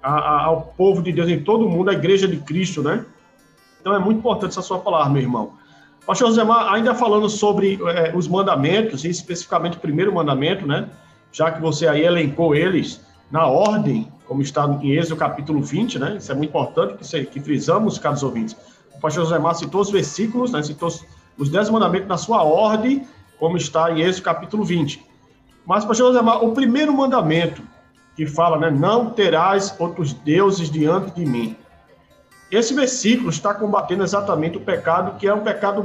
a, 0.01 0.11
a, 0.11 0.43
ao 0.45 0.61
povo 0.61 1.01
de 1.01 1.11
Deus 1.11 1.29
em 1.29 1.39
todo 1.39 1.65
o 1.65 1.69
mundo, 1.69 1.89
a 1.89 1.93
igreja 1.93 2.27
de 2.27 2.37
Cristo, 2.37 2.81
né? 2.81 3.05
Então 3.79 3.95
é 3.95 3.99
muito 3.99 4.19
importante 4.19 4.51
essa 4.51 4.61
sua 4.61 4.79
palavra, 4.79 5.09
meu 5.09 5.21
irmão. 5.21 5.53
Pastor 6.05 6.29
Josemar, 6.29 6.73
ainda 6.73 6.95
falando 6.95 7.29
sobre 7.29 7.79
é, 7.87 8.15
os 8.15 8.27
mandamentos, 8.27 9.05
e 9.05 9.09
especificamente 9.09 9.77
o 9.77 9.79
primeiro 9.79 10.13
mandamento, 10.13 10.65
né? 10.65 10.89
Já 11.31 11.51
que 11.51 11.61
você 11.61 11.87
aí 11.87 12.03
elencou 12.03 12.55
eles 12.55 13.01
na 13.29 13.45
ordem, 13.47 14.11
como 14.27 14.41
está 14.41 14.65
em 14.81 14.91
Êxodo 14.91 15.17
capítulo 15.17 15.61
20, 15.61 15.99
né? 15.99 16.15
Isso 16.17 16.31
é 16.31 16.35
muito 16.35 16.49
importante 16.49 16.95
que, 16.95 17.25
que 17.25 17.39
frisamos, 17.39 17.97
caros 17.97 18.23
ouvintes. 18.23 18.55
Pastor 19.01 19.25
Josemar 19.25 19.55
citou 19.55 19.81
os 19.81 19.89
versículos, 19.89 20.51
né? 20.51 20.61
Citou 20.61 20.89
os 21.37 21.49
dez 21.49 21.69
mandamentos 21.69 22.07
na 22.07 22.17
sua 22.17 22.43
ordem, 22.43 23.07
como 23.39 23.57
está 23.57 23.91
em 23.91 24.01
Êxodo 24.01 24.25
capítulo 24.25 24.63
20. 24.63 25.03
Mas, 25.65 25.83
pastor 25.83 26.13
Josemar, 26.13 26.43
o 26.43 26.53
primeiro 26.53 26.93
mandamento 26.93 27.63
que 28.15 28.27
fala, 28.27 28.57
né? 28.57 28.69
Não 28.69 29.09
terás 29.09 29.75
outros 29.79 30.13
deuses 30.13 30.69
diante 30.69 31.11
de 31.15 31.25
mim. 31.25 31.55
Esse 32.51 32.73
versículo 32.73 33.29
está 33.29 33.53
combatendo 33.53 34.03
exatamente 34.03 34.57
o 34.57 34.61
pecado, 34.61 35.17
que 35.17 35.27
é 35.27 35.33
um 35.33 35.39
pecado, 35.39 35.83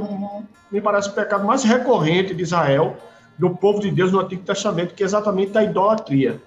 me 0.69 0.81
parece, 0.81 1.09
o 1.09 1.13
pecado 1.13 1.45
mais 1.45 1.63
recorrente 1.63 2.33
de 2.35 2.43
Israel, 2.43 2.97
do 3.39 3.49
povo 3.51 3.79
de 3.79 3.89
Deus 3.89 4.11
no 4.11 4.19
Antigo 4.19 4.43
Testamento, 4.43 4.93
que 4.93 5.01
é 5.01 5.05
exatamente 5.05 5.57
a 5.57 5.63
idolatria. 5.63 6.41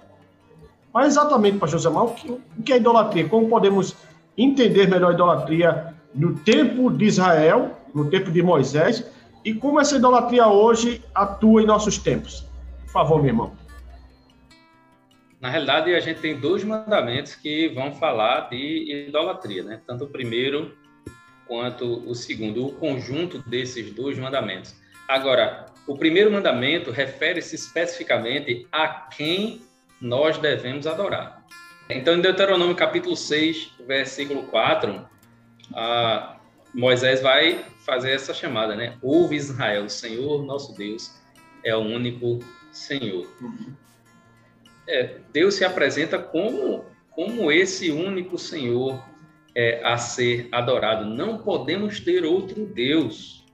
Mas 0.92 1.06
exatamente, 1.08 1.58
pastor 1.58 1.80
Samuel, 1.80 2.14
o 2.58 2.62
que 2.62 2.72
é 2.72 2.76
idolatria? 2.76 3.28
Como 3.28 3.48
podemos 3.48 3.96
entender 4.36 4.88
melhor 4.88 5.12
a 5.12 5.14
idolatria 5.14 5.94
no 6.14 6.34
tempo 6.40 6.90
de 6.90 7.04
Israel, 7.04 7.78
no 7.94 8.10
tempo 8.10 8.30
de 8.30 8.42
Moisés, 8.42 9.04
e 9.44 9.54
como 9.54 9.80
essa 9.80 9.96
idolatria 9.96 10.46
hoje 10.46 11.02
atua 11.14 11.62
em 11.62 11.66
nossos 11.66 11.98
tempos? 11.98 12.46
Por 12.84 12.92
favor, 12.92 13.18
meu 13.18 13.28
irmão. 13.28 13.52
Na 15.40 15.48
realidade, 15.48 15.94
a 15.94 16.00
gente 16.00 16.20
tem 16.20 16.38
dois 16.38 16.62
mandamentos 16.62 17.34
que 17.34 17.68
vão 17.68 17.94
falar 17.94 18.50
de 18.50 19.06
idolatria, 19.08 19.62
né? 19.62 19.80
Tanto 19.86 20.04
o 20.04 20.08
primeiro 20.08 20.76
quanto 21.46 22.08
o 22.08 22.14
segundo, 22.14 22.66
o 22.66 22.72
conjunto 22.72 23.38
desses 23.48 23.90
dois 23.92 24.18
mandamentos. 24.18 24.74
Agora, 25.08 25.66
o 25.86 25.96
primeiro 25.96 26.30
mandamento 26.30 26.90
refere-se 26.90 27.54
especificamente 27.54 28.68
a 28.70 28.86
quem 28.86 29.62
nós 30.00 30.38
devemos 30.38 30.86
adorar. 30.86 31.44
Então, 31.88 32.14
em 32.14 32.20
Deuteronômio 32.20 32.76
capítulo 32.76 33.16
6, 33.16 33.72
versículo 33.86 34.44
4, 34.44 35.04
Moisés 36.74 37.20
vai 37.20 37.64
fazer 37.84 38.12
essa 38.12 38.32
chamada, 38.32 38.76
né? 38.76 38.96
Ouve 39.02 39.36
Israel, 39.36 39.84
o 39.84 39.90
Senhor 39.90 40.44
nosso 40.44 40.76
Deus 40.76 41.14
é 41.64 41.74
o 41.74 41.80
único 41.80 42.38
Senhor. 42.70 43.26
É, 44.88 45.16
Deus 45.32 45.54
se 45.54 45.64
apresenta 45.64 46.18
como, 46.18 46.84
como 47.10 47.50
esse 47.50 47.90
único 47.90 48.38
Senhor 48.38 49.02
é, 49.54 49.80
a 49.84 49.96
ser 49.96 50.48
adorado. 50.52 51.04
Não 51.04 51.38
podemos 51.38 52.00
ter 52.00 52.24
outro 52.24 52.66
Deus 52.66 53.44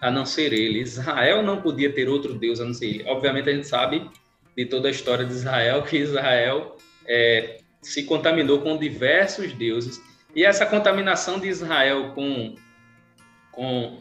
a 0.00 0.10
não 0.10 0.26
ser 0.26 0.52
Ele. 0.52 0.80
Israel 0.80 1.42
não 1.42 1.60
podia 1.60 1.92
ter 1.92 2.08
outro 2.08 2.34
Deus 2.34 2.60
a 2.60 2.64
não 2.64 2.74
ser 2.74 2.86
Ele. 2.86 3.04
Obviamente, 3.06 3.48
a 3.48 3.52
gente 3.54 3.66
sabe 3.66 4.10
de 4.56 4.66
toda 4.66 4.88
a 4.88 4.90
história 4.90 5.24
de 5.24 5.32
Israel 5.32 5.82
que 5.82 5.96
Israel 5.96 6.76
é, 7.06 7.58
se 7.80 8.04
contaminou 8.04 8.60
com 8.60 8.76
diversos 8.76 9.52
deuses. 9.52 10.00
E 10.34 10.44
essa 10.44 10.64
contaminação 10.64 11.38
de 11.38 11.48
Israel 11.48 12.12
com, 12.14 12.54
com 13.50 13.98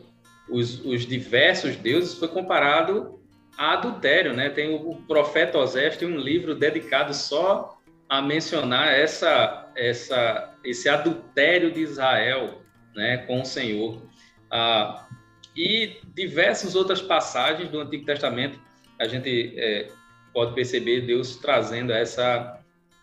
os, 0.49 0.83
os 0.85 1.05
diversos 1.05 1.75
deuses 1.75 2.17
foi 2.17 2.27
comparado 2.27 3.19
a 3.57 3.73
adultério, 3.73 4.33
né? 4.33 4.49
Tem 4.49 4.73
o, 4.73 4.95
profeta 5.07 5.57
Osés 5.57 5.97
tem 5.97 6.07
um 6.07 6.17
livro 6.17 6.55
dedicado 6.55 7.13
só 7.13 7.77
a 8.07 8.21
mencionar 8.21 8.93
essa, 8.93 9.71
essa, 9.75 10.53
esse 10.63 10.89
adultério 10.89 11.71
de 11.71 11.81
Israel, 11.81 12.61
né, 12.95 13.19
com 13.19 13.41
o 13.41 13.45
Senhor. 13.45 14.01
Ah, 14.49 15.07
e 15.55 15.97
diversas 16.13 16.75
outras 16.75 17.01
passagens 17.01 17.69
do 17.69 17.79
Antigo 17.79 18.05
Testamento 18.05 18.59
a 18.99 19.07
gente 19.07 19.53
é, 19.57 19.89
pode 20.33 20.53
perceber 20.53 21.01
Deus 21.01 21.35
trazendo 21.37 21.91
essa 21.91 22.57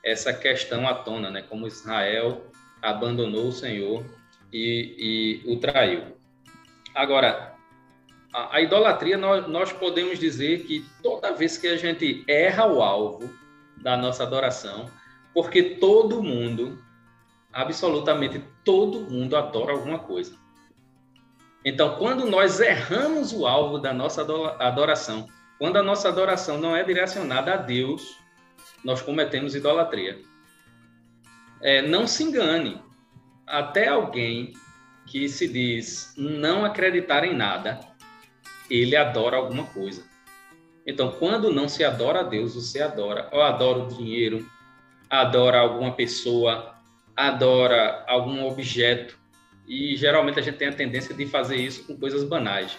essa 0.05 0.33
questão 0.33 0.87
à 0.87 0.95
tona, 0.95 1.31
né? 1.31 1.43
Como 1.43 1.67
Israel 1.67 2.49
abandonou 2.83 3.49
o 3.49 3.53
Senhor 3.53 4.05
e, 4.53 5.43
e 5.47 5.53
o 5.53 5.59
traiu. 5.59 6.17
Agora, 6.95 7.55
a, 8.33 8.57
a 8.57 8.61
idolatria, 8.61 9.17
nós, 9.17 9.47
nós 9.49 9.73
podemos 9.73 10.19
dizer 10.19 10.65
que 10.65 10.85
toda 11.03 11.33
vez 11.33 11.57
que 11.57 11.67
a 11.67 11.77
gente 11.77 12.25
erra 12.29 12.67
o 12.67 12.83
alvo 12.83 13.31
da 13.77 13.97
nossa 13.97 14.23
adoração, 14.23 14.91
porque 15.33 15.63
todo 15.63 16.23
mundo, 16.23 16.83
absolutamente 17.53 18.43
todo 18.65 19.01
mundo 19.01 19.37
adora 19.37 19.73
alguma 19.73 19.99
coisa. 19.99 20.37
Então, 21.65 21.97
quando 21.97 22.25
nós 22.25 22.61
erramos 22.61 23.33
o 23.33 23.47
alvo 23.47 23.79
da 23.79 23.93
nossa 23.93 24.23
adoração, 24.59 25.29
quando 25.59 25.77
a 25.77 25.83
nossa 25.83 26.09
adoração 26.09 26.59
não 26.59 26.75
é 26.75 26.85
direcionada 26.85 27.55
a 27.55 27.57
Deus, 27.57 28.17
nós 28.85 29.03
cometemos 29.03 29.55
idolatria. 29.55 30.21
É, 31.61 31.83
não 31.83 32.07
se 32.07 32.23
engane, 32.23 32.81
até 33.47 33.89
alguém 33.89 34.53
que 35.07 35.29
se 35.29 35.49
diz 35.49 36.15
não 36.17 36.65
acreditar 36.65 37.25
em 37.25 37.35
nada, 37.35 37.81
ele 38.71 38.95
adora 38.95 39.37
alguma 39.37 39.65
coisa. 39.65 40.05
Então, 40.87 41.13
quando 41.13 41.53
não 41.53 41.69
se 41.69 41.85
adora 41.85 42.21
a 42.21 42.23
Deus, 42.23 42.55
você 42.55 42.81
adora, 42.81 43.29
ou 43.33 43.43
adora 43.43 43.81
o 43.81 43.89
dinheiro, 43.89 44.49
adora 45.09 45.61
alguma 45.61 45.93
pessoa, 45.93 46.75
adora 47.17 48.05
algum 48.07 48.47
objeto, 48.47 49.19
e 49.67 49.97
geralmente 49.97 50.39
a 50.39 50.43
gente 50.43 50.57
tem 50.57 50.69
a 50.69 50.73
tendência 50.73 51.15
de 51.15 51.27
fazer 51.27 51.57
isso 51.57 51.87
com 51.87 51.97
coisas 51.99 52.25
banais. 52.25 52.79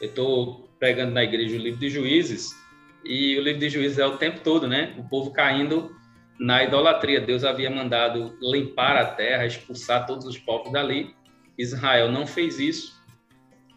Eu 0.00 0.08
estou 0.08 0.68
pregando 0.78 1.12
na 1.12 1.24
igreja 1.24 1.56
o 1.56 1.60
livro 1.60 1.80
de 1.80 1.90
Juízes, 1.90 2.54
e 3.04 3.36
o 3.38 3.42
livro 3.42 3.60
de 3.60 3.68
Juízes 3.68 3.98
é 3.98 4.06
o 4.06 4.16
tempo 4.16 4.40
todo, 4.40 4.68
né? 4.68 4.94
O 4.98 5.08
povo 5.08 5.30
caindo 5.30 5.94
na 6.42 6.64
idolatria. 6.64 7.20
Deus 7.20 7.44
havia 7.44 7.70
mandado 7.70 8.36
limpar 8.42 8.96
a 8.96 9.06
terra, 9.06 9.46
expulsar 9.46 10.06
todos 10.06 10.26
os 10.26 10.36
povos 10.36 10.72
dali. 10.72 11.14
Israel 11.56 12.10
não 12.10 12.26
fez 12.26 12.58
isso. 12.58 13.00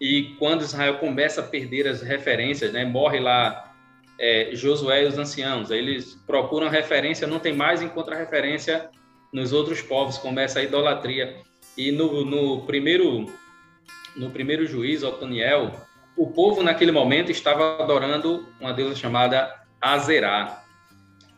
E 0.02 0.36
quando 0.40 0.62
Israel 0.62 0.98
começa 0.98 1.42
a 1.42 1.44
perder 1.44 1.88
as 1.88 2.02
referências, 2.02 2.74
né? 2.74 2.84
Morre 2.84 3.20
lá 3.20 3.72
é, 4.20 4.50
Josué 4.54 5.04
e 5.04 5.08
os 5.08 5.18
anciãos. 5.18 5.70
Eles 5.70 6.16
procuram 6.26 6.68
referência, 6.68 7.28
não 7.28 7.40
tem 7.40 7.54
mais, 7.54 7.82
encontra 7.82 8.16
referência 8.16 8.90
nos 9.32 9.54
outros 9.54 9.82
povos. 9.82 10.18
Começa 10.18 10.60
a 10.60 10.64
idolatria. 10.64 11.38
E 11.78 11.92
no, 11.92 12.26
no 12.26 12.66
primeiro 12.66 13.28
no 14.16 14.32
primeiro 14.32 14.66
juiz, 14.66 15.04
Otoniel, 15.04 15.72
o 16.16 16.32
povo 16.32 16.64
naquele 16.64 16.92
momento 16.92 17.30
estava 17.30 17.84
adorando 17.84 18.48
uma 18.60 18.74
deusa 18.74 18.96
chamada 18.96 19.54
Azerá. 19.80 20.65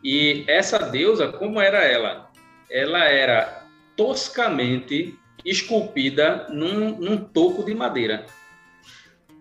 E 0.08 0.46
essa 0.48 0.80
deusa, 0.80 1.34
como 1.34 1.60
era 1.60 1.84
ela? 1.84 2.32
Ela 2.72 3.04
era 3.10 3.66
toscamente 3.98 5.20
esculpida 5.44 6.48
num, 6.48 6.98
num 6.98 7.18
toco 7.18 7.62
de 7.62 7.76
madeira. 7.76 8.26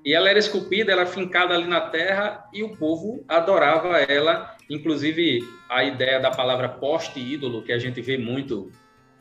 E 0.05 0.13
ela 0.13 0.29
era 0.29 0.41
esculpida, 0.41 0.91
ela 0.91 1.07
fincada 1.07 1.55
ali 1.55 1.69
na 1.69 1.83
terra 1.83 2.45
e 2.53 2.65
o 2.65 2.77
povo 2.77 3.25
adorava 3.29 4.01
ela. 4.01 4.57
Inclusive, 4.69 5.39
a 5.69 5.85
ideia 5.85 6.19
da 6.19 6.33
palavra 6.33 6.69
poste-ídolo, 6.69 7.63
que 7.63 7.73
a 7.73 7.79
gente 7.79 8.01
vê 8.01 8.19
muito 8.19 8.73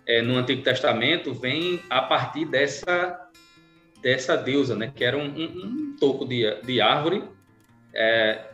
é, 0.07 0.23
no 0.23 0.37
Antigo 0.37 0.63
Testamento, 0.63 1.31
vem 1.31 1.79
a 1.91 2.01
partir 2.01 2.45
dessa 2.45 3.21
dessa 4.01 4.35
deusa, 4.35 4.75
né? 4.75 4.91
Que 4.95 5.03
era 5.03 5.15
um, 5.15 5.27
um, 5.27 5.43
um 5.43 5.95
toco 5.99 6.25
de, 6.25 6.59
de 6.61 6.81
árvore 6.81 7.23
é, 7.93 8.45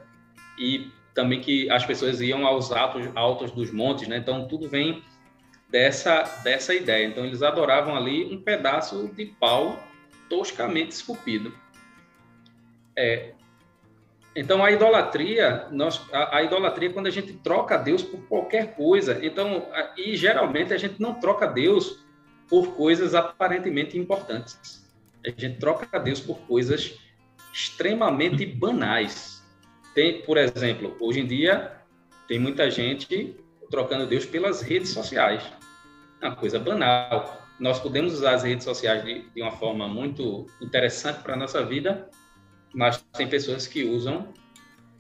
e 0.60 0.92
também 1.14 1.42
que 1.42 1.70
as 1.70 1.86
pessoas 1.86 2.22
iam 2.22 2.46
aos 2.46 2.72
altos, 2.72 3.10
altos 3.16 3.52
dos 3.52 3.72
montes, 3.72 4.08
né? 4.08 4.18
Então 4.18 4.48
tudo 4.48 4.70
vem 4.70 5.04
dessa 5.70 6.24
dessa 6.44 6.74
ideia. 6.74 7.06
Então 7.06 7.26
eles 7.26 7.42
adoravam 7.42 7.96
ali 7.96 8.26
um 8.34 8.42
pedaço 8.42 9.10
de 9.16 9.26
pau 9.26 9.82
toscamente 10.30 10.92
esculpido. 10.92 11.54
É, 12.96 13.34
então 14.36 14.64
a 14.64 14.72
idolatria, 14.72 15.68
nós, 15.72 16.02
a, 16.12 16.38
a, 16.38 16.44
idolatria 16.44 16.90
é 16.90 16.94
quando 16.94 17.08
a 17.08 17.12
gente 17.12 17.34
troca 17.34 17.78
Deus 17.78 18.02
por 18.02 18.22
qualquer 18.28 18.76
coisa. 18.76 19.20
Então, 19.22 19.68
a, 19.74 19.94
e 19.98 20.16
geralmente 20.16 20.74
a 20.74 20.78
gente 20.78 21.02
não 21.02 21.16
troca 21.16 21.46
Deus 21.46 22.00
por 22.50 22.76
coisas 22.76 23.14
aparentemente 23.14 23.98
importantes. 23.98 24.86
A 25.26 25.30
gente 25.30 25.60
troca 25.60 26.00
Deus 26.00 26.20
por 26.20 26.40
coisas 26.42 26.98
extremamente 27.54 28.46
banais. 28.46 29.41
Tem, 29.94 30.22
por 30.22 30.38
exemplo, 30.38 30.96
hoje 31.00 31.20
em 31.20 31.26
dia 31.26 31.74
tem 32.28 32.40
muita 32.40 32.70
gente 32.72 33.36
trocando 33.70 34.08
Deus 34.08 34.26
pelas 34.26 34.62
redes 34.62 34.90
sociais. 34.90 35.44
É 36.22 36.28
uma 36.28 36.36
coisa 36.36 36.60
banal. 36.60 37.42
Nós 37.60 37.80
podemos 37.80 38.14
usar 38.14 38.36
as 38.36 38.44
redes 38.44 38.64
sociais 38.64 39.04
de, 39.04 39.30
de 39.30 39.42
uma 39.42 39.52
forma 39.52 39.88
muito 39.88 40.48
interessante 40.62 41.22
para 41.22 41.34
a 41.34 41.38
nossa 41.38 41.64
vida, 41.66 42.10
mas 42.74 43.04
tem 43.14 43.28
pessoas 43.28 43.68
que 43.68 43.84
usam 43.84 44.34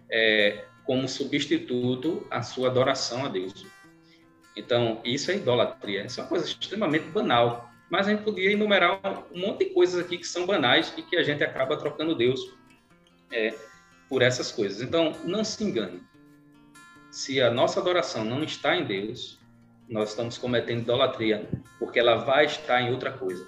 é, 0.09 0.65
como 0.83 1.07
substituto 1.07 2.25
a 2.29 2.41
sua 2.41 2.69
adoração 2.69 3.25
a 3.25 3.29
Deus. 3.29 3.65
Então, 4.55 5.01
isso 5.05 5.31
é 5.31 5.37
idolatria. 5.37 6.05
Isso 6.05 6.19
é 6.19 6.23
uma 6.23 6.29
coisa 6.29 6.45
extremamente 6.45 7.05
banal 7.07 7.71
mas 7.91 8.07
a 8.07 8.11
gente 8.11 8.23
podia 8.23 8.49
enumerar 8.49 9.01
um 9.33 9.39
monte 9.41 9.65
de 9.65 9.73
coisas 9.73 9.99
aqui 9.99 10.17
que 10.17 10.25
são 10.25 10.45
banais 10.45 10.93
e 10.97 11.01
que 11.01 11.17
a 11.17 11.23
gente 11.23 11.43
acaba 11.43 11.75
trocando 11.75 12.15
Deus 12.15 12.39
é, 13.29 13.53
por 14.11 14.21
essas 14.21 14.51
coisas. 14.51 14.81
Então, 14.81 15.13
não 15.23 15.41
se 15.41 15.63
engane. 15.63 16.01
Se 17.09 17.41
a 17.41 17.49
nossa 17.49 17.79
adoração 17.79 18.25
não 18.25 18.43
está 18.43 18.75
em 18.75 18.83
Deus, 18.83 19.39
nós 19.89 20.09
estamos 20.09 20.37
cometendo 20.37 20.81
idolatria, 20.81 21.49
porque 21.79 21.97
ela 21.97 22.17
vai 22.17 22.45
estar 22.45 22.81
em 22.81 22.91
outra 22.91 23.11
coisa. 23.11 23.47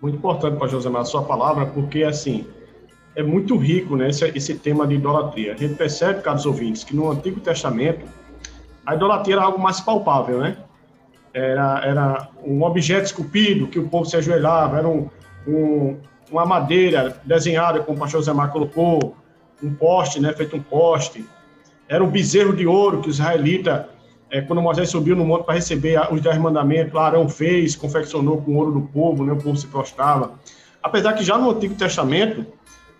Muito 0.00 0.18
importante, 0.18 0.52
Pastor 0.52 0.70
Josemar, 0.70 1.02
a 1.02 1.04
sua 1.04 1.24
palavra, 1.24 1.66
porque, 1.66 2.04
assim, 2.04 2.46
é 3.16 3.24
muito 3.24 3.56
rico 3.56 3.96
né, 3.96 4.10
esse, 4.10 4.24
esse 4.36 4.54
tema 4.54 4.86
de 4.86 4.94
idolatria. 4.94 5.54
A 5.54 5.56
gente 5.56 5.74
percebe, 5.74 6.22
caros 6.22 6.46
ouvintes, 6.46 6.84
que 6.84 6.94
no 6.94 7.10
Antigo 7.10 7.40
Testamento, 7.40 8.06
a 8.86 8.94
idolatria 8.94 9.34
era 9.34 9.44
algo 9.44 9.58
mais 9.58 9.80
palpável, 9.80 10.38
né? 10.38 10.56
era, 11.32 11.80
era 11.84 12.28
um 12.44 12.62
objeto 12.62 13.06
esculpido 13.06 13.66
que 13.66 13.78
o 13.78 13.88
povo 13.88 14.04
se 14.04 14.16
ajoelhava, 14.16 14.78
era 14.78 14.88
um, 14.88 15.08
um, 15.46 15.98
uma 16.32 16.46
madeira 16.46 17.20
desenhada, 17.24 17.80
como 17.80 17.96
o 17.96 18.00
pastor 18.00 18.22
Zé 18.22 18.32
Mar 18.32 18.50
colocou, 18.50 19.14
um 19.62 19.72
poste, 19.74 20.20
né, 20.20 20.32
feito 20.32 20.56
um 20.56 20.62
poste. 20.62 21.24
Era 21.88 22.02
um 22.02 22.08
bezerro 22.08 22.56
de 22.56 22.66
ouro 22.66 23.02
que 23.02 23.10
os 23.10 23.16
israelitas, 23.16 23.84
é, 24.30 24.40
quando 24.40 24.62
Moisés 24.62 24.88
subiu 24.88 25.14
no 25.14 25.24
monte 25.24 25.44
para 25.44 25.54
receber 25.54 26.00
os 26.10 26.20
dez 26.20 26.38
mandamentos, 26.38 26.96
Arão 26.96 27.28
fez, 27.28 27.76
confeccionou 27.76 28.40
com 28.40 28.56
ouro 28.56 28.72
do 28.72 28.80
povo, 28.80 29.24
né, 29.24 29.32
o 29.32 29.36
povo 29.36 29.56
se 29.56 29.66
prostrava. 29.66 30.32
Apesar 30.82 31.12
que 31.12 31.22
já 31.22 31.36
no 31.36 31.50
Antigo 31.50 31.74
Testamento, 31.74 32.46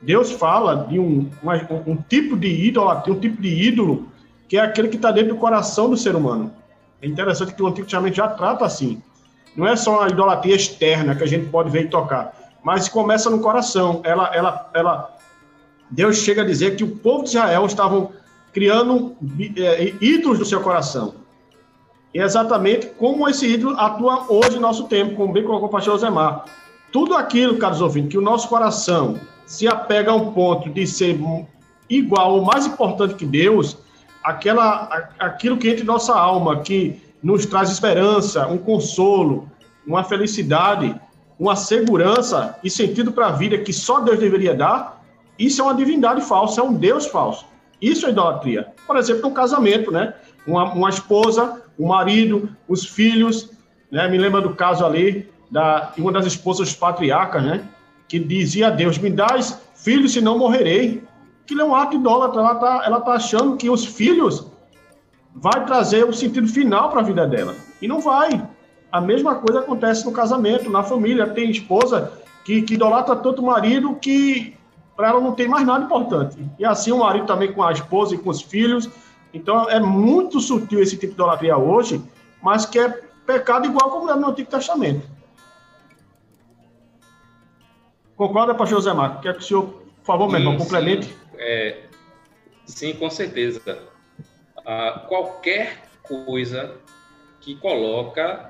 Deus 0.01 0.31
fala 0.33 0.87
de 0.89 0.99
um, 0.99 1.31
uma, 1.43 1.57
um, 1.57 1.93
um 1.93 1.97
tipo 1.97 2.37
de 2.37 2.49
idolatria, 2.49 3.15
um 3.15 3.19
tipo 3.19 3.41
de 3.41 3.49
ídolo, 3.49 4.09
que 4.49 4.59
é 4.59 4.61
aquele 4.61 4.89
que 4.89 4.97
está 4.97 5.11
dentro 5.11 5.35
do 5.35 5.41
coração 5.41 5.89
do 5.89 5.97
ser 5.97 6.15
humano. 6.15 6.53
É 7.01 7.07
interessante 7.07 7.55
que 7.55 7.63
o 7.63 7.67
Antigo 7.67 7.87
Testamento 7.87 8.15
já 8.15 8.29
trata 8.29 8.65
assim. 8.65 9.03
Não 9.57 9.67
é 9.67 9.75
só 9.77 10.03
a 10.03 10.09
idolatria 10.09 10.55
externa 10.55 11.15
que 11.15 11.25
a 11.25 11.27
gente 11.27 11.49
pode 11.49 11.71
ver 11.71 11.85
e 11.85 11.89
tocar, 11.89 12.42
mas 12.63 12.89
começa 12.89 13.29
no 13.29 13.41
coração. 13.41 14.01
Ela, 14.05 14.35
ela, 14.35 14.71
ela, 14.75 15.17
Deus 15.91 16.19
chega 16.19 16.43
a 16.43 16.45
dizer 16.45 16.77
que 16.77 16.85
o 16.85 16.97
povo 16.97 17.25
de 17.25 17.31
Israel 17.31 17.67
estavam 17.67 18.13
criando 18.53 19.17
é, 19.57 19.95
ídolos 20.01 20.39
no 20.39 20.45
seu 20.45 20.61
coração. 20.61 21.15
E 22.15 22.21
é 22.21 22.25
exatamente 22.25 22.89
como 22.99 23.29
esse 23.29 23.47
ídolo 23.47 23.79
atua 23.79 24.27
hoje 24.29 24.57
no 24.57 24.61
nosso 24.61 24.85
tempo, 24.85 25.17
como 25.17 25.33
bem 25.33 25.45
colocou 25.45 25.69
o 25.69 25.71
pastor 25.71 25.95
Osemar. 25.95 26.45
Tudo 26.93 27.15
aquilo, 27.15 27.57
caros 27.57 27.81
ouvintes, 27.81 28.11
que 28.11 28.19
o 28.19 28.23
nosso 28.23 28.49
coração 28.49 29.19
se 29.47 29.67
apega 29.67 30.11
a 30.11 30.15
um 30.15 30.33
ponto 30.33 30.69
de 30.69 30.87
ser 30.87 31.19
igual 31.89 32.35
ou 32.35 32.45
mais 32.45 32.67
importante 32.67 33.15
que 33.15 33.25
Deus, 33.25 33.79
aquela, 34.23 35.09
aquilo 35.19 35.57
que 35.57 35.69
entra 35.71 35.83
em 35.83 35.87
nossa 35.87 36.15
alma, 36.15 36.61
que 36.61 37.01
nos 37.23 37.47
traz 37.47 37.71
esperança, 37.71 38.47
um 38.47 38.59
consolo, 38.59 39.49
uma 39.87 40.05
felicidade, 40.05 40.95
uma 41.43 41.57
segurança 41.57 42.57
e 42.63 42.71
sentido 42.71 43.11
para 43.11 43.27
a 43.27 43.33
vida 43.33 43.59
que 43.59 43.73
só 43.73 43.99
Deus 43.99 44.21
deveria 44.21 44.55
dar, 44.55 45.05
isso 45.37 45.61
é 45.61 45.65
uma 45.65 45.75
divindade 45.75 46.21
falsa, 46.21 46.61
é 46.61 46.65
um 46.65 46.73
Deus 46.73 47.07
falso. 47.07 47.45
Isso 47.81 48.07
é 48.07 48.11
idolatria. 48.11 48.69
Por 48.87 48.97
exemplo, 48.97 49.23
no 49.23 49.33
casamento, 49.33 49.91
né? 49.91 50.15
Uma, 50.47 50.73
uma 50.73 50.89
esposa, 50.89 51.61
o 51.77 51.85
um 51.85 51.89
marido, 51.89 52.49
os 52.69 52.87
filhos, 52.87 53.51
né? 53.91 54.09
Me 54.09 54.19
lembra 54.19 54.41
do 54.41 54.55
caso 54.55 54.87
ali 54.87 55.29
da 55.51 55.93
uma 55.99 56.13
das 56.13 56.27
esposas 56.27 56.73
patriarcas, 56.75 57.43
né? 57.43 57.65
Que 58.07 58.21
dizia 58.21 58.69
a 58.69 58.71
Deus: 58.71 58.97
Me 58.97 59.11
dás 59.11 59.61
filhos, 59.75 60.13
senão 60.13 60.39
morrerei. 60.39 61.03
Aquilo 61.43 61.63
é 61.63 61.65
um 61.65 61.75
ato 61.75 61.97
idólatra. 61.97 62.41
Ela 62.41 62.53
está 62.53 62.83
ela 62.85 63.01
tá 63.01 63.13
achando 63.15 63.57
que 63.57 63.69
os 63.69 63.85
filhos 63.85 64.47
vai 65.35 65.67
trazer 65.67 66.05
o 66.05 66.13
sentido 66.13 66.47
final 66.47 66.89
para 66.89 67.01
a 67.01 67.05
vida 67.05 67.27
dela. 67.27 67.57
E 67.81 67.89
não 67.89 67.99
vai. 67.99 68.49
A 68.93 69.01
mesma 69.01 69.37
coisa 69.37 69.61
acontece 69.61 70.05
no 70.05 70.13
casamento, 70.13 70.71
na 70.71 70.83
família. 70.83 71.27
Tem 71.27 71.51
esposa 71.51 72.13
que, 72.45 72.61
que 72.61 72.75
idolatra 72.75 73.17
tanto 73.17 73.41
o 73.41 73.47
marido 73.47 73.97
que 73.97 74.55
para 74.95 75.09
ela 75.09 75.21
não 75.21 75.35
tem 75.35 75.49
mais 75.49 75.67
nada 75.67 75.85
importante. 75.85 76.37
E 76.59 76.65
assim 76.65 76.93
o 76.93 76.99
marido 76.99 77.27
também 77.27 77.53
com 77.53 77.63
a 77.63 77.73
esposa 77.73 78.15
e 78.15 78.19
com 78.19 78.29
os 78.29 78.43
filhos. 78.43 78.91
Então 79.33 79.69
é 79.71 79.81
muito 79.81 80.39
sutil 80.41 80.83
esse 80.83 80.97
tipo 80.97 81.15
de 81.15 81.15
idolatria 81.15 81.57
hoje, 81.57 82.03
mas 82.43 82.67
que 82.67 82.79
é 82.79 82.89
pecado 83.27 83.67
igual 83.67 83.91
como 83.91 84.11
era 84.11 84.19
no 84.19 84.29
Antigo 84.29 84.51
Testamento. 84.51 85.09
Concorda, 88.15 88.55
pastor 88.55 88.79
José 88.79 88.93
Marcos? 88.93 89.23
Quer 89.23 89.33
que 89.33 89.41
o 89.41 89.43
senhor, 89.43 89.65
por 89.65 90.05
favor, 90.05 90.29
meu 90.29 90.39
irmão, 90.39 90.57
complemente? 90.59 91.17
É, 91.39 91.85
sim, 92.67 92.93
com 92.93 93.09
certeza. 93.09 93.79
Ah, 94.67 95.07
qualquer 95.09 95.83
coisa 96.03 96.77
que 97.41 97.57
coloca, 97.57 98.49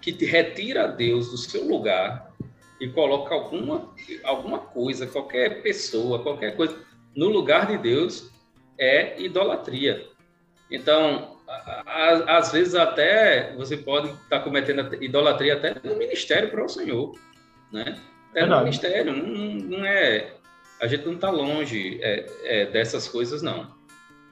que 0.00 0.12
te 0.12 0.24
retira 0.24 0.88
Deus 0.88 1.30
do 1.30 1.36
seu 1.36 1.64
lugar 1.64 2.32
e 2.80 2.88
coloca 2.88 3.34
alguma, 3.34 3.92
alguma 4.24 4.58
coisa, 4.58 5.06
qualquer 5.06 5.62
pessoa, 5.62 6.22
qualquer 6.22 6.56
coisa 6.56 6.76
no 7.14 7.28
lugar 7.28 7.66
de 7.66 7.76
Deus 7.76 8.30
é 8.78 9.20
idolatria. 9.20 10.08
Então, 10.70 11.36
às 12.26 12.52
vezes 12.52 12.74
até 12.74 13.54
você 13.56 13.76
pode 13.76 14.08
estar 14.08 14.40
cometendo 14.40 15.02
idolatria 15.02 15.54
até 15.54 15.74
no 15.82 15.96
ministério 15.96 16.50
para 16.50 16.64
o 16.64 16.68
Senhor, 16.68 17.18
né? 17.72 18.00
Até 18.30 18.46
no 18.46 18.58
ministério, 18.60 19.12
não, 19.12 19.78
não 19.78 19.84
é 19.84 20.32
a 20.80 20.86
gente 20.86 21.04
não 21.04 21.14
está 21.14 21.30
longe 21.30 21.98
é, 22.02 22.26
é, 22.44 22.66
dessas 22.66 23.06
coisas, 23.06 23.42
não. 23.42 23.78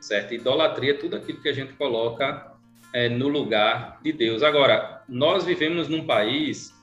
Certo? 0.00 0.32
Idolatria 0.32 0.92
é 0.92 0.94
tudo 0.94 1.16
aquilo 1.16 1.40
que 1.40 1.48
a 1.48 1.52
gente 1.52 1.74
coloca 1.74 2.47
é, 2.92 3.08
no 3.08 3.28
lugar 3.28 4.00
de 4.02 4.12
Deus. 4.12 4.42
Agora, 4.42 5.02
nós 5.08 5.44
vivemos 5.44 5.88
num 5.88 6.06
país 6.06 6.74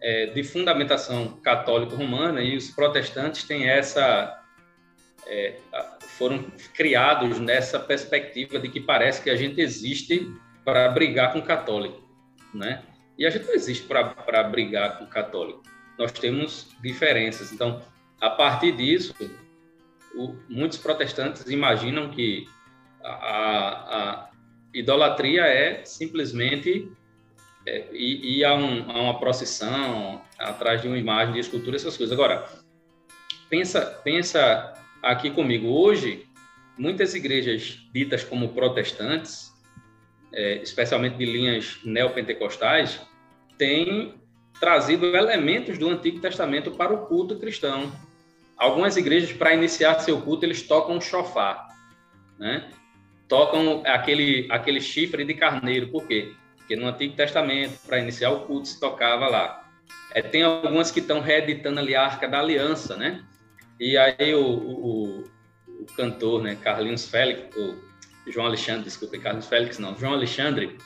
é, 0.00 0.26
de 0.26 0.42
fundamentação 0.42 1.38
católico-romana 1.42 2.40
e 2.42 2.56
os 2.56 2.70
protestantes 2.70 3.44
têm 3.44 3.68
essa. 3.68 4.36
É, 5.26 5.56
foram 6.18 6.44
criados 6.74 7.38
nessa 7.38 7.78
perspectiva 7.78 8.58
de 8.58 8.68
que 8.68 8.80
parece 8.80 9.22
que 9.22 9.30
a 9.30 9.36
gente 9.36 9.60
existe 9.60 10.30
para 10.64 10.88
brigar 10.88 11.32
com 11.32 11.38
o 11.38 11.42
católico, 11.42 12.02
né? 12.52 12.82
E 13.16 13.26
a 13.26 13.30
gente 13.30 13.46
não 13.46 13.54
existe 13.54 13.86
para 13.86 14.42
brigar 14.44 14.98
com 14.98 15.04
o 15.04 15.06
católico. 15.06 15.62
Nós 15.98 16.10
temos 16.12 16.74
diferenças. 16.82 17.52
Então, 17.52 17.82
a 18.20 18.30
partir 18.30 18.72
disso, 18.72 19.14
o, 20.14 20.34
muitos 20.48 20.78
protestantes 20.78 21.46
imaginam 21.48 22.10
que 22.10 22.48
a, 23.02 23.10
a 23.10 24.29
idolatria 24.74 25.42
é 25.42 25.84
simplesmente 25.84 26.90
é, 27.66 27.88
ir, 27.92 28.44
a, 28.44 28.54
um, 28.54 28.90
a, 28.90 29.00
uma 29.02 29.18
procissão 29.18 30.22
atrás 30.38 30.82
de 30.82 30.88
uma 30.88 30.98
imagem 30.98 31.34
de 31.34 31.40
escultura, 31.40 31.76
essas 31.76 31.96
coisas. 31.96 32.12
Agora, 32.12 32.44
pensa, 33.48 33.80
pensa 34.04 34.74
aqui 35.02 35.30
comigo. 35.30 35.68
Hoje, 35.68 36.26
muitas 36.78 37.14
igrejas 37.14 37.78
ditas 37.92 38.24
como 38.24 38.50
protestantes, 38.50 39.52
é, 40.32 40.62
especialmente 40.62 41.16
de 41.16 41.26
linhas 41.26 41.78
neopentecostais, 41.84 43.00
têm 43.58 44.14
trazido 44.58 45.06
elementos 45.16 45.78
do 45.78 45.88
Antigo 45.88 46.20
Testamento 46.20 46.70
para 46.70 46.92
o 46.92 47.06
culto 47.06 47.38
cristão 47.38 47.90
algumas 48.60 48.98
igrejas, 48.98 49.32
para 49.32 49.54
iniciar 49.54 49.98
seu 50.00 50.20
culto, 50.20 50.44
eles 50.44 50.62
tocam 50.62 50.98
um 50.98 51.00
chofar, 51.00 51.66
né? 52.38 52.70
Tocam 53.30 53.84
aquele, 53.86 54.48
aquele 54.50 54.80
chifre 54.80 55.24
de 55.24 55.34
carneiro. 55.34 55.86
Por 55.86 56.04
quê? 56.04 56.32
Porque 56.56 56.74
no 56.74 56.88
Antigo 56.88 57.14
Testamento, 57.14 57.78
para 57.86 58.00
iniciar 58.00 58.30
o 58.30 58.40
culto, 58.40 58.66
se 58.66 58.80
tocava 58.80 59.28
lá. 59.28 59.70
É, 60.12 60.20
tem 60.20 60.42
algumas 60.42 60.90
que 60.90 60.98
estão 60.98 61.20
reeditando 61.20 61.78
ali 61.78 61.94
a 61.94 62.02
Arca 62.02 62.26
da 62.26 62.40
Aliança, 62.40 62.96
né? 62.96 63.24
E 63.78 63.96
aí 63.96 64.34
o, 64.34 64.44
o, 64.44 65.24
o 65.68 65.86
cantor, 65.96 66.42
né, 66.42 66.58
Carlinhos 66.60 67.08
Félix, 67.08 67.56
o 67.56 67.76
João 68.26 68.46
Alexandre, 68.46 68.82
desculpe, 68.82 69.18
Carlos 69.20 69.46
Félix 69.46 69.78
não, 69.78 69.96
João 69.96 70.12
Alexandre, 70.12 70.76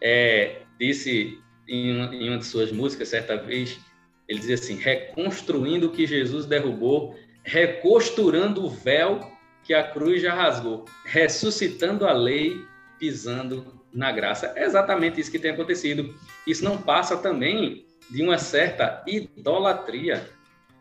é, 0.00 0.60
disse 0.78 1.40
em, 1.66 1.98
em 2.14 2.28
uma 2.28 2.38
de 2.38 2.44
suas 2.44 2.70
músicas, 2.70 3.08
certa 3.08 3.38
vez, 3.38 3.80
ele 4.28 4.38
dizia 4.38 4.56
assim: 4.56 4.76
reconstruindo 4.76 5.86
o 5.86 5.90
que 5.90 6.06
Jesus 6.06 6.44
derrubou, 6.44 7.18
recosturando 7.42 8.64
o 8.64 8.68
véu 8.68 9.35
que 9.66 9.74
a 9.74 9.82
cruz 9.82 10.22
já 10.22 10.32
rasgou, 10.32 10.84
ressuscitando 11.04 12.06
a 12.06 12.12
lei, 12.12 12.64
pisando 12.98 13.82
na 13.92 14.12
graça. 14.12 14.52
É 14.54 14.64
exatamente 14.64 15.20
isso 15.20 15.30
que 15.30 15.38
tem 15.38 15.50
acontecido. 15.50 16.14
Isso 16.46 16.62
não 16.62 16.80
passa 16.80 17.16
também 17.16 17.84
de 18.08 18.22
uma 18.22 18.38
certa 18.38 19.02
idolatria. 19.06 20.30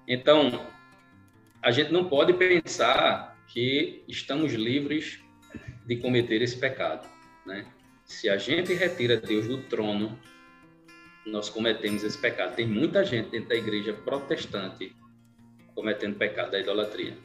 Então, 0.07 0.67
a 1.61 1.71
gente 1.71 1.91
não 1.91 2.05
pode 2.05 2.33
pensar 2.33 3.35
que 3.47 4.03
estamos 4.07 4.53
livres 4.53 5.19
de 5.87 5.95
cometer 5.97 6.41
esse 6.41 6.57
pecado, 6.57 7.07
né? 7.45 7.65
Se 8.05 8.29
a 8.29 8.37
gente 8.37 8.71
retira 8.73 9.17
Deus 9.17 9.47
do 9.47 9.63
trono, 9.63 10.19
nós 11.25 11.49
cometemos 11.49 12.03
esse 12.03 12.17
pecado. 12.17 12.55
Tem 12.55 12.67
muita 12.67 13.03
gente 13.03 13.31
dentro 13.31 13.49
da 13.49 13.55
igreja 13.55 13.93
protestante 13.93 14.95
cometendo 15.73 16.15
pecado 16.15 16.51
da 16.51 16.59
idolatria. 16.59 17.17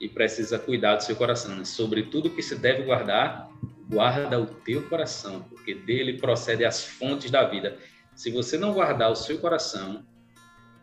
E 0.00 0.08
precisa 0.08 0.58
cuidar 0.58 0.96
do 0.96 1.02
seu 1.02 1.16
coração. 1.16 1.64
Sobre 1.64 2.04
tudo 2.04 2.30
que 2.30 2.42
se 2.42 2.54
deve 2.56 2.82
guardar, 2.82 3.48
guarda 3.88 4.40
o 4.40 4.46
teu 4.46 4.88
coração, 4.88 5.44
porque 5.48 5.74
dele 5.74 6.18
procede 6.18 6.64
as 6.64 6.84
fontes 6.84 7.30
da 7.30 7.44
vida. 7.44 7.76
Se 8.14 8.30
você 8.30 8.58
não 8.58 8.72
guardar 8.72 9.10
o 9.10 9.16
seu 9.16 9.38
coração, 9.38 10.04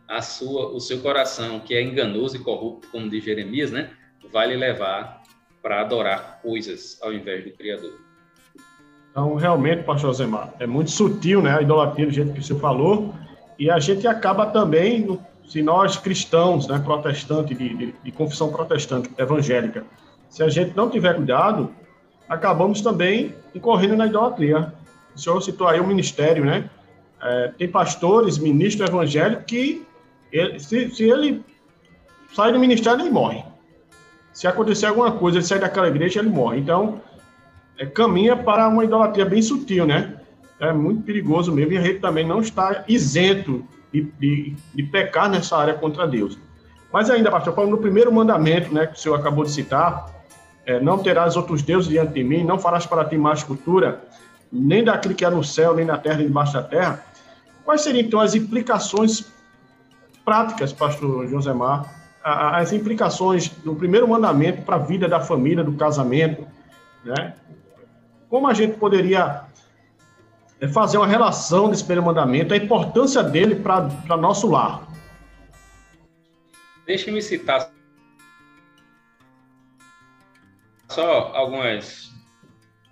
a 0.08 0.22
sua, 0.22 0.68
o 0.68 0.80
seu 0.80 1.00
coração, 1.00 1.60
que 1.60 1.74
é 1.74 1.82
enganoso 1.82 2.36
e 2.36 2.40
corrupto, 2.40 2.88
como 2.88 3.08
diz 3.08 3.24
Jeremias, 3.24 3.70
né, 3.70 3.90
vai 4.32 4.48
lhe 4.48 4.56
levar 4.56 5.22
para 5.62 5.80
adorar 5.80 6.40
coisas 6.42 6.98
ao 7.02 7.12
invés 7.12 7.44
do 7.44 7.50
Criador. 7.52 7.94
Então, 9.10 9.34
realmente, 9.34 9.82
pastor 9.82 10.12
Zemar, 10.12 10.54
é 10.60 10.66
muito 10.66 10.90
sutil, 10.90 11.42
né, 11.42 11.56
a 11.56 11.62
idolatria 11.62 12.06
do 12.06 12.12
jeito 12.12 12.32
que 12.32 12.42
você 12.42 12.54
falou, 12.54 13.14
e 13.58 13.70
a 13.70 13.78
gente 13.78 14.06
acaba 14.06 14.46
também, 14.46 15.18
se 15.46 15.62
nós 15.62 15.96
cristãos, 15.96 16.66
né, 16.66 16.78
protestantes, 16.78 17.56
de, 17.56 17.74
de, 17.74 17.94
de 18.02 18.12
confissão 18.12 18.50
protestante, 18.50 19.10
evangélica, 19.16 19.84
se 20.28 20.42
a 20.42 20.48
gente 20.48 20.76
não 20.76 20.90
tiver 20.90 21.14
cuidado, 21.14 21.70
acabamos 22.28 22.80
também 22.80 23.34
incorrendo 23.54 23.96
na 23.96 24.06
idolatria. 24.06 24.72
O 25.14 25.18
senhor 25.18 25.40
citou 25.40 25.68
aí 25.68 25.80
o 25.80 25.86
ministério, 25.86 26.44
né? 26.44 26.68
É, 27.22 27.48
tem 27.56 27.68
pastores, 27.68 28.38
ministros 28.38 28.88
evangélicos 28.88 29.44
que, 29.46 29.86
ele, 30.32 30.58
se, 30.58 30.90
se, 30.90 31.04
ele 31.04 31.44
sai 32.34 32.52
do 32.52 32.58
ministério, 32.58 33.00
ele 33.00 33.10
morre. 33.10 33.42
Se 34.32 34.46
acontecer 34.46 34.86
alguma 34.86 35.12
coisa, 35.12 35.38
ele 35.38 35.46
sai 35.46 35.58
daquela 35.58 35.88
igreja, 35.88 36.20
ele 36.20 36.28
morre. 36.28 36.58
Então, 36.58 37.00
é, 37.78 37.86
caminha 37.86 38.36
para 38.36 38.68
uma 38.68 38.84
idolatria 38.84 39.24
bem 39.24 39.40
sutil, 39.40 39.86
né? 39.86 40.16
É 40.58 40.72
muito 40.72 41.02
perigoso 41.02 41.52
mesmo 41.52 41.72
e 41.72 41.78
a 41.78 41.82
gente 41.82 42.00
também 42.00 42.26
não 42.26 42.40
está 42.40 42.84
isento 42.88 43.64
de 43.92 44.82
pecar 44.90 45.28
nessa 45.28 45.56
área 45.56 45.74
contra 45.74 46.06
Deus. 46.06 46.38
Mas 46.92 47.10
ainda, 47.10 47.30
pastor, 47.30 47.54
falando 47.54 47.72
no 47.72 47.78
primeiro 47.78 48.12
mandamento, 48.12 48.72
né, 48.72 48.86
que 48.86 48.94
o 48.94 48.98
senhor 48.98 49.16
acabou 49.16 49.44
de 49.44 49.50
citar, 49.50 50.06
é, 50.64 50.80
não 50.80 50.98
terás 50.98 51.36
outros 51.36 51.62
deuses 51.62 51.88
diante 51.88 52.12
de 52.12 52.24
mim, 52.24 52.44
não 52.44 52.58
farás 52.58 52.86
para 52.86 53.04
ti 53.04 53.16
mais 53.16 53.42
cultura, 53.42 54.02
nem 54.52 54.82
daquilo 54.82 55.14
que 55.14 55.24
é 55.24 55.30
no 55.30 55.44
céu, 55.44 55.74
nem 55.74 55.84
na 55.84 55.98
terra, 55.98 56.16
nem 56.16 56.26
debaixo 56.26 56.52
da 56.52 56.62
terra. 56.62 57.04
Quais 57.64 57.80
seriam, 57.80 58.06
então, 58.06 58.20
as 58.20 58.34
implicações 58.34 59.24
práticas, 60.24 60.72
pastor 60.72 61.26
Josemar, 61.28 61.94
as 62.22 62.72
implicações 62.72 63.48
do 63.48 63.74
primeiro 63.76 64.08
mandamento 64.08 64.62
para 64.62 64.76
a 64.76 64.78
vida 64.78 65.08
da 65.08 65.20
família, 65.20 65.62
do 65.62 65.72
casamento, 65.74 66.44
né? 67.04 67.34
como 68.28 68.48
a 68.48 68.54
gente 68.54 68.76
poderia 68.78 69.45
é, 70.60 70.68
fazer 70.68 70.96
uma 70.96 71.06
relação 71.06 71.68
desse 71.68 71.84
primeiro 71.84 72.06
mandamento, 72.06 72.54
a 72.54 72.56
importância 72.56 73.22
dele 73.22 73.56
para 73.56 74.16
nosso 74.16 74.48
lar. 74.48 74.86
Deixe-me 76.86 77.20
citar 77.20 77.70
só 80.88 81.32
algumas 81.34 82.12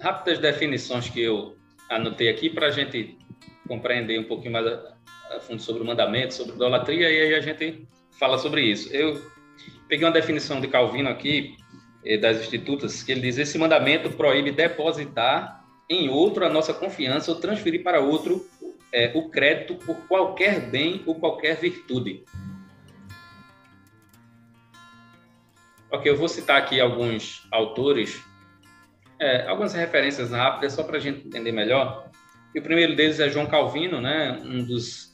rápidas 0.01 0.39
definições 0.39 1.09
que 1.09 1.23
eu 1.23 1.57
anotei 1.89 2.29
aqui 2.29 2.51
para 2.51 2.67
a 2.67 2.71
gente 2.71 3.17
compreender 3.67 4.19
um 4.19 4.25
pouquinho 4.25 4.53
mais 4.53 4.67
a, 4.67 5.41
fundo 5.41 5.63
sobre 5.63 5.83
o 5.83 5.87
mandamento, 5.87 6.35
sobre 6.35 6.55
idolatria, 6.55 7.11
e 7.11 7.21
aí 7.23 7.35
a 7.35 7.41
gente 7.41 7.89
fala 8.19 8.37
sobre 8.37 8.63
isso. 8.63 8.95
Eu 8.95 9.23
peguei 9.89 10.07
uma 10.07 10.13
definição 10.13 10.61
de 10.61 10.69
Calvino 10.69 11.09
aqui, 11.09 11.57
das 12.21 12.39
Institutas, 12.39 13.03
que 13.03 13.13
ele 13.13 13.23
diz: 13.23 13.39
esse 13.39 13.57
mandamento 13.57 14.11
proíbe 14.11 14.53
depositar 14.53 15.64
em 15.89 16.09
outro 16.09 16.45
a 16.45 16.49
nossa 16.49 16.73
confiança 16.73 17.31
ou 17.31 17.39
transferir 17.39 17.83
para 17.83 18.01
outro 18.01 18.49
é, 18.93 19.13
o 19.15 19.29
crédito 19.29 19.75
por 19.75 19.97
qualquer 20.07 20.61
bem 20.71 21.03
ou 21.05 21.17
qualquer 21.17 21.57
virtude. 21.57 22.25
Ok, 25.91 26.11
eu 26.11 26.17
vou 26.17 26.29
citar 26.29 26.59
aqui 26.59 26.81
alguns 26.81 27.47
autores, 27.51 28.21
é, 29.21 29.47
algumas 29.47 29.75
referências 29.75 30.31
rápidas, 30.31 30.73
só 30.73 30.83
para 30.83 30.97
a 30.97 31.01
gente 31.01 31.27
entender 31.27 31.53
melhor. 31.53 32.11
E 32.55 32.59
o 32.59 32.63
primeiro 32.63 32.97
deles 32.97 33.21
é 33.21 33.29
João 33.29 33.47
Calvino, 33.47 34.01
né, 34.01 34.41
um, 34.45 34.65
dos, 34.65 35.13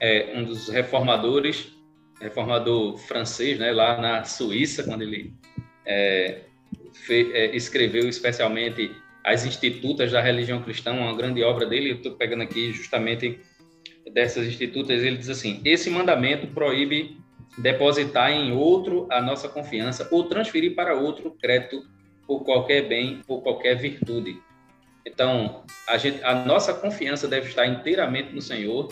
é, 0.00 0.32
um 0.36 0.44
dos 0.44 0.68
reformadores, 0.68 1.72
reformador 2.20 2.96
francês, 2.98 3.58
né, 3.58 3.72
lá 3.72 4.00
na 4.00 4.24
Suíça, 4.24 4.82
quando 4.84 5.02
ele 5.02 5.32
é, 5.86 6.42
fe, 6.92 7.32
é, 7.32 7.54
escreveu 7.54 8.08
especialmente 8.08 8.94
as 9.24 9.44
Institutas 9.44 10.12
da 10.12 10.20
Religião 10.20 10.62
Cristã, 10.62 10.92
uma 10.92 11.14
grande 11.16 11.42
obra 11.42 11.66
dele. 11.66 11.90
Eu 11.90 11.96
estou 11.96 12.12
pegando 12.12 12.42
aqui 12.42 12.72
justamente 12.72 13.40
dessas 14.12 14.46
Institutas. 14.46 15.02
Ele 15.02 15.16
diz 15.16 15.28
assim: 15.28 15.60
esse 15.64 15.90
mandamento 15.90 16.46
proíbe 16.48 17.18
depositar 17.58 18.30
em 18.30 18.52
outro 18.52 19.06
a 19.10 19.20
nossa 19.20 19.48
confiança 19.48 20.08
ou 20.10 20.24
transferir 20.24 20.74
para 20.74 20.94
outro 20.94 21.30
crédito 21.32 21.84
por 22.26 22.44
qualquer 22.44 22.88
bem, 22.88 23.22
por 23.26 23.42
qualquer 23.42 23.76
virtude. 23.76 24.40
Então, 25.04 25.64
a, 25.88 25.96
gente, 25.96 26.22
a 26.22 26.34
nossa 26.44 26.72
confiança 26.72 27.26
deve 27.26 27.48
estar 27.48 27.66
inteiramente 27.66 28.32
no 28.32 28.40
Senhor 28.40 28.88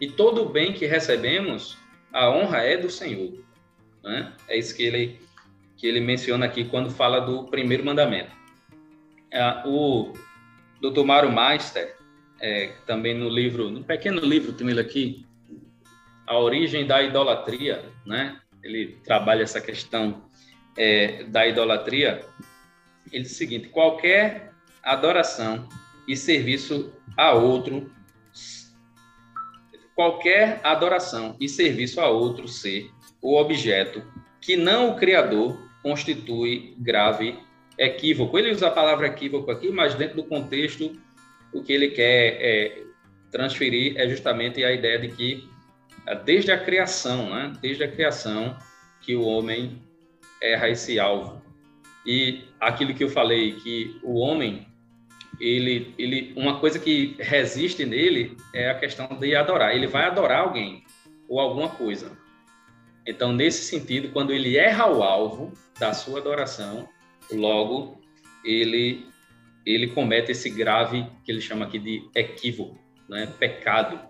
e 0.00 0.08
todo 0.08 0.42
o 0.42 0.48
bem 0.48 0.72
que 0.72 0.86
recebemos, 0.86 1.78
a 2.12 2.28
honra 2.30 2.58
é 2.58 2.76
do 2.76 2.90
Senhor. 2.90 3.32
Né? 4.02 4.32
É 4.48 4.58
isso 4.58 4.74
que 4.74 4.82
ele 4.82 5.20
que 5.76 5.88
ele 5.88 6.00
menciona 6.00 6.46
aqui 6.46 6.64
quando 6.64 6.90
fala 6.90 7.18
do 7.18 7.44
primeiro 7.44 7.84
mandamento. 7.84 8.30
É, 9.32 9.62
o 9.66 10.12
Dr. 10.80 11.04
Mário 11.04 11.32
Meister, 11.32 11.96
é, 12.40 12.72
também 12.86 13.14
no 13.14 13.28
livro, 13.28 13.70
no 13.70 13.82
pequeno 13.82 14.20
livro 14.20 14.52
tem 14.52 14.68
ele 14.68 14.80
aqui, 14.80 15.26
A 16.26 16.38
Origem 16.38 16.86
da 16.86 17.02
Idolatria, 17.02 17.84
né? 18.04 18.38
ele 18.62 18.98
trabalha 19.04 19.42
essa 19.42 19.60
questão 19.60 20.22
é, 20.76 21.24
da 21.24 21.46
idolatria, 21.46 22.24
ele 23.10 23.24
diz 23.24 23.32
o 23.32 23.34
seguinte: 23.34 23.68
qualquer 23.68 24.52
adoração 24.82 25.68
e 26.06 26.16
serviço 26.16 26.92
a 27.16 27.32
outro, 27.32 27.90
qualquer 29.94 30.60
adoração 30.62 31.36
e 31.40 31.48
serviço 31.48 32.00
a 32.00 32.08
outro 32.08 32.48
ser 32.48 32.90
ou 33.20 33.40
objeto 33.40 34.02
que 34.40 34.56
não 34.56 34.90
o 34.90 34.96
Criador 34.96 35.58
constitui 35.82 36.74
grave 36.78 37.38
equívoco. 37.78 38.38
Ele 38.38 38.50
usa 38.50 38.68
a 38.68 38.70
palavra 38.70 39.06
equívoco 39.06 39.50
aqui, 39.50 39.70
mas 39.70 39.94
dentro 39.94 40.16
do 40.16 40.24
contexto, 40.24 40.92
o 41.52 41.62
que 41.62 41.72
ele 41.72 41.88
quer 41.88 42.38
é, 42.40 42.82
transferir 43.30 43.94
é 43.96 44.08
justamente 44.08 44.62
a 44.64 44.72
ideia 44.72 44.98
de 44.98 45.08
que 45.08 45.48
é, 46.06 46.14
desde 46.14 46.50
a 46.52 46.58
criação, 46.58 47.30
né? 47.30 47.52
desde 47.60 47.84
a 47.84 47.88
criação, 47.90 48.56
que 49.00 49.14
o 49.14 49.22
homem 49.22 49.82
erra 50.40 50.68
esse 50.68 50.98
alvo. 50.98 51.42
E 52.04 52.44
aquilo 52.60 52.94
que 52.94 53.04
eu 53.04 53.08
falei, 53.08 53.52
que 53.52 53.98
o 54.02 54.18
homem, 54.18 54.66
ele, 55.40 55.94
ele, 55.98 56.32
uma 56.36 56.58
coisa 56.58 56.78
que 56.78 57.16
resiste 57.18 57.84
nele 57.84 58.36
é 58.52 58.70
a 58.70 58.74
questão 58.74 59.06
de 59.18 59.34
adorar. 59.34 59.74
Ele 59.74 59.86
vai 59.86 60.04
adorar 60.04 60.40
alguém 60.40 60.84
ou 61.28 61.38
alguma 61.40 61.68
coisa. 61.68 62.12
Então, 63.06 63.32
nesse 63.32 63.64
sentido, 63.64 64.12
quando 64.12 64.32
ele 64.32 64.56
erra 64.56 64.86
o 64.86 65.02
alvo 65.02 65.52
da 65.78 65.92
sua 65.92 66.20
adoração, 66.20 66.88
logo 67.30 68.00
ele 68.44 69.06
ele 69.64 69.86
comete 69.88 70.32
esse 70.32 70.50
grave 70.50 71.06
que 71.24 71.30
ele 71.30 71.40
chama 71.40 71.66
aqui 71.66 71.78
de 71.78 72.02
equívoco, 72.16 72.76
né? 73.08 73.32
pecado. 73.38 74.00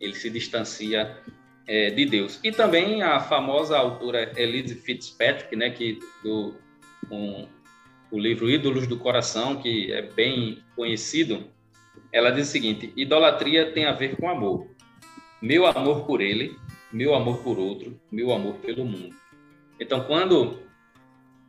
Ele 0.00 0.14
se 0.14 0.28
distancia 0.28 1.16
é, 1.64 1.90
de 1.90 2.04
Deus. 2.04 2.40
E 2.42 2.50
também 2.50 3.02
a 3.02 3.20
famosa 3.20 3.78
autora 3.78 4.32
Elise 4.36 4.74
Fitzpatrick, 4.74 5.54
né, 5.54 5.70
que 5.70 6.00
do 6.24 6.56
um, 7.08 7.46
o 8.10 8.18
livro 8.18 8.50
Ídolos 8.50 8.88
do 8.88 8.98
Coração, 8.98 9.56
que 9.56 9.92
é 9.92 10.02
bem 10.02 10.58
conhecido, 10.74 11.46
ela 12.12 12.30
diz 12.30 12.48
o 12.48 12.50
seguinte: 12.50 12.92
idolatria 12.96 13.70
tem 13.70 13.84
a 13.84 13.92
ver 13.92 14.16
com 14.16 14.28
amor. 14.28 14.68
Meu 15.40 15.66
amor 15.66 16.04
por 16.04 16.20
ele 16.20 16.56
meu 16.92 17.14
amor 17.14 17.42
por 17.42 17.58
outro, 17.58 18.00
meu 18.10 18.32
amor 18.32 18.54
pelo 18.54 18.84
mundo. 18.84 19.14
Então, 19.78 20.04
quando, 20.04 20.62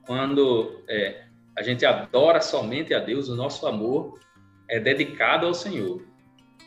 quando 0.07 0.81
é, 0.87 1.25
a 1.55 1.61
gente 1.61 1.85
adora 1.85 2.39
somente 2.39 2.93
a 2.93 2.99
Deus, 2.99 3.27
o 3.27 3.35
nosso 3.35 3.67
amor 3.67 4.17
é 4.69 4.79
dedicado 4.79 5.45
ao 5.45 5.53
Senhor. 5.53 6.01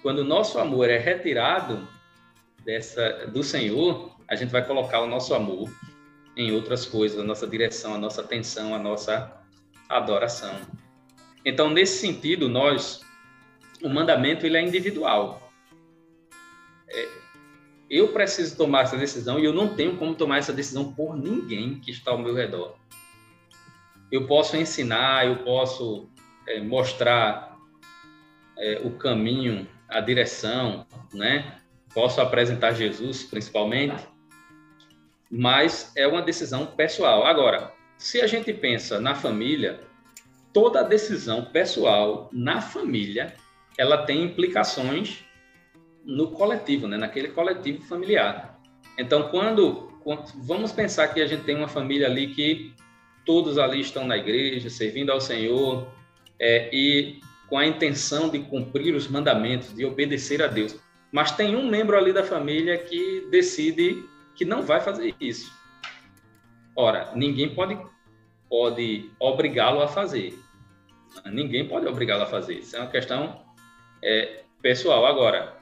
Quando 0.03 0.19
o 0.19 0.25
nosso 0.25 0.59
amor 0.59 0.91
é 0.91 0.99
retirado 0.99 1.89
dessa, 2.65 3.27
do 3.27 3.43
Senhor, 3.43 4.15
a 4.29 4.37
gente 4.37 4.51
vai 4.51 4.65
colocar 4.65 5.01
o 5.01 5.07
nosso 5.07 5.35
amor 5.35 5.71
em 6.37 6.53
outras 6.53 6.85
coisas, 6.85 7.19
a 7.19 7.25
nossa 7.25 7.47
direção, 7.47 7.95
a 7.95 7.99
nossa 7.99 8.21
atenção, 8.21 8.75
a 8.75 8.79
nossa 8.79 9.41
adoração. 9.89 10.55
Então, 11.45 11.71
nesse 11.71 11.99
sentido, 11.99 12.49
nós, 12.49 13.01
o 13.83 13.89
mandamento 13.89 14.45
ele 14.45 14.59
é 14.59 14.63
individual. 14.63 15.51
É, 16.89 17.09
eu 17.89 18.09
preciso 18.09 18.57
tomar 18.57 18.83
essa 18.83 18.97
decisão 18.97 19.39
e 19.39 19.45
eu 19.45 19.53
não 19.53 19.75
tenho 19.75 19.97
como 19.97 20.15
tomar 20.15 20.39
essa 20.39 20.53
decisão 20.53 20.93
por 20.93 21.17
ninguém 21.17 21.81
que 21.81 21.91
está 21.91 22.11
ao 22.11 22.19
meu 22.19 22.35
redor. 22.35 22.77
Eu 24.11 24.27
posso 24.27 24.57
ensinar, 24.57 25.27
eu 25.27 25.37
posso 25.45 26.09
é, 26.47 26.61
mostrar 26.61 27.57
é, 28.59 28.81
o 28.85 28.91
caminho, 28.93 29.69
a 29.89 30.01
direção, 30.01 30.87
né? 31.13 31.57
Posso 31.95 32.21
apresentar 32.21 32.73
Jesus, 32.73 33.25
principalmente, 33.25 34.07
mas 35.31 35.93
é 35.97 36.07
uma 36.07 36.23
decisão 36.23 36.67
pessoal. 36.67 37.25
Agora, 37.25 37.73
se 37.97 38.21
a 38.21 38.27
gente 38.27 38.53
pensa 38.53 39.01
na 39.01 39.15
família, 39.15 39.81
toda 40.53 40.83
decisão 40.83 41.45
pessoal 41.45 42.29
na 42.33 42.61
família, 42.61 43.35
ela 43.79 44.05
tem 44.05 44.25
implicações 44.25 45.25
no 46.05 46.31
coletivo, 46.33 46.89
né? 46.89 46.97
naquele 46.97 47.29
coletivo 47.29 47.83
familiar. 47.83 48.59
Então, 48.99 49.29
quando, 49.29 49.91
quando, 50.03 50.25
vamos 50.37 50.73
pensar 50.73 51.09
que 51.09 51.21
a 51.21 51.27
gente 51.27 51.45
tem 51.45 51.57
uma 51.57 51.69
família 51.69 52.07
ali 52.07 52.29
que 52.29 52.75
todos 53.25 53.59
ali 53.59 53.81
estão 53.81 54.07
na 54.07 54.17
igreja, 54.17 54.71
servindo 54.71 55.11
ao 55.11 55.21
Senhor 55.21 55.87
é, 56.39 56.69
e 56.73 57.21
com 57.49 57.59
a 57.59 57.67
intenção 57.67 58.29
de 58.29 58.39
cumprir 58.39 58.95
os 58.95 59.09
mandamentos, 59.09 59.75
de 59.75 59.85
obedecer 59.85 60.43
a 60.43 60.47
Deus. 60.47 60.77
Mas 61.13 61.33
tem 61.33 61.57
um 61.57 61.69
membro 61.69 61.97
ali 61.97 62.13
da 62.13 62.23
família 62.23 62.79
que 62.79 63.27
decide 63.31 64.05
que 64.37 64.45
não 64.45 64.63
vai 64.63 64.81
fazer 64.81 65.15
isso. 65.21 65.53
Ora, 66.77 67.11
ninguém 67.15 67.55
pode, 67.55 67.77
pode 68.49 69.11
obrigá-lo 69.19 69.83
a 69.83 69.89
fazer. 69.89 70.39
Ninguém 71.27 71.67
pode 71.67 71.87
obrigá-lo 71.87 72.23
a 72.23 72.27
fazer. 72.27 72.59
Isso 72.59 72.77
é 72.77 72.81
uma 72.81 72.91
questão 72.91 73.45
é, 74.03 74.45
pessoal. 74.63 75.05
Agora, 75.05 75.57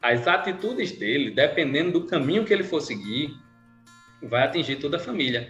as 0.00 0.26
atitudes 0.26 0.92
dele, 0.92 1.30
dependendo 1.30 1.92
do 2.00 2.06
caminho 2.06 2.44
que 2.44 2.52
ele 2.52 2.64
for 2.64 2.80
seguir, 2.80 3.36
vai 4.22 4.44
atingir 4.44 4.76
toda 4.76 4.96
a 4.96 5.00
família. 5.00 5.48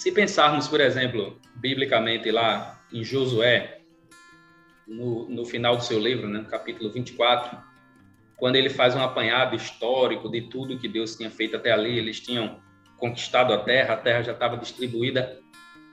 Se 0.00 0.10
pensarmos, 0.10 0.66
por 0.66 0.80
exemplo, 0.80 1.38
biblicamente 1.56 2.30
lá 2.30 2.80
em 2.90 3.04
Josué, 3.04 3.80
no, 4.88 5.28
no 5.28 5.44
final 5.44 5.76
do 5.76 5.84
seu 5.84 5.98
livro, 5.98 6.26
né, 6.26 6.38
no 6.38 6.46
capítulo 6.46 6.90
24, 6.90 7.58
quando 8.34 8.56
ele 8.56 8.70
faz 8.70 8.96
um 8.96 9.02
apanhado 9.02 9.54
histórico 9.54 10.30
de 10.30 10.40
tudo 10.48 10.78
que 10.78 10.88
Deus 10.88 11.16
tinha 11.16 11.30
feito 11.30 11.54
até 11.54 11.70
ali, 11.70 11.98
eles 11.98 12.18
tinham 12.18 12.62
conquistado 12.96 13.52
a 13.52 13.58
terra, 13.58 13.92
a 13.92 13.96
terra 13.98 14.22
já 14.22 14.32
estava 14.32 14.56
distribuída, 14.56 15.38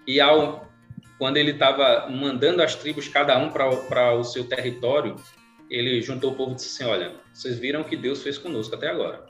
e 0.08 0.22
ao 0.22 0.72
quando 1.20 1.36
ele 1.36 1.52
estava 1.52 2.10
mandando 2.10 2.64
as 2.64 2.76
tribos, 2.76 3.10
cada 3.10 3.38
um 3.38 3.50
para 3.50 4.14
o 4.14 4.24
seu 4.24 4.46
território, 4.48 5.18
ele 5.70 6.02
juntou 6.02 6.32
o 6.32 6.36
povo 6.36 6.54
e 6.54 6.56
disse 6.56 6.82
assim: 6.82 6.90
Olha, 6.90 7.14
vocês 7.34 7.60
viram 7.60 7.82
o 7.82 7.84
que 7.84 7.98
Deus 7.98 8.24
fez 8.24 8.38
conosco 8.38 8.74
até 8.74 8.88
agora. 8.88 9.26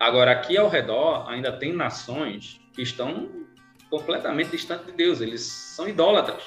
Agora, 0.00 0.32
aqui 0.32 0.58
ao 0.58 0.68
redor, 0.68 1.30
ainda 1.30 1.52
tem 1.52 1.72
nações 1.72 2.65
que 2.76 2.82
estão 2.82 3.28
completamente 3.90 4.52
distantes 4.52 4.86
de 4.86 4.92
Deus, 4.92 5.20
eles 5.20 5.40
são 5.42 5.88
idólatras. 5.88 6.44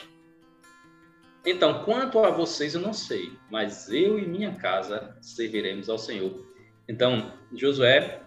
Então, 1.46 1.84
quanto 1.84 2.20
a 2.20 2.30
vocês, 2.30 2.76
eu 2.76 2.82
não 2.82 2.94
sei, 2.94 3.34
mas 3.52 3.90
eu 3.90 4.18
e 4.18 4.26
minha 4.26 4.54
casa 4.56 5.18
serviremos 5.22 5.90
ao 5.90 5.98
Senhor. 5.98 6.46
Então, 6.88 7.34
Josué 7.54 8.22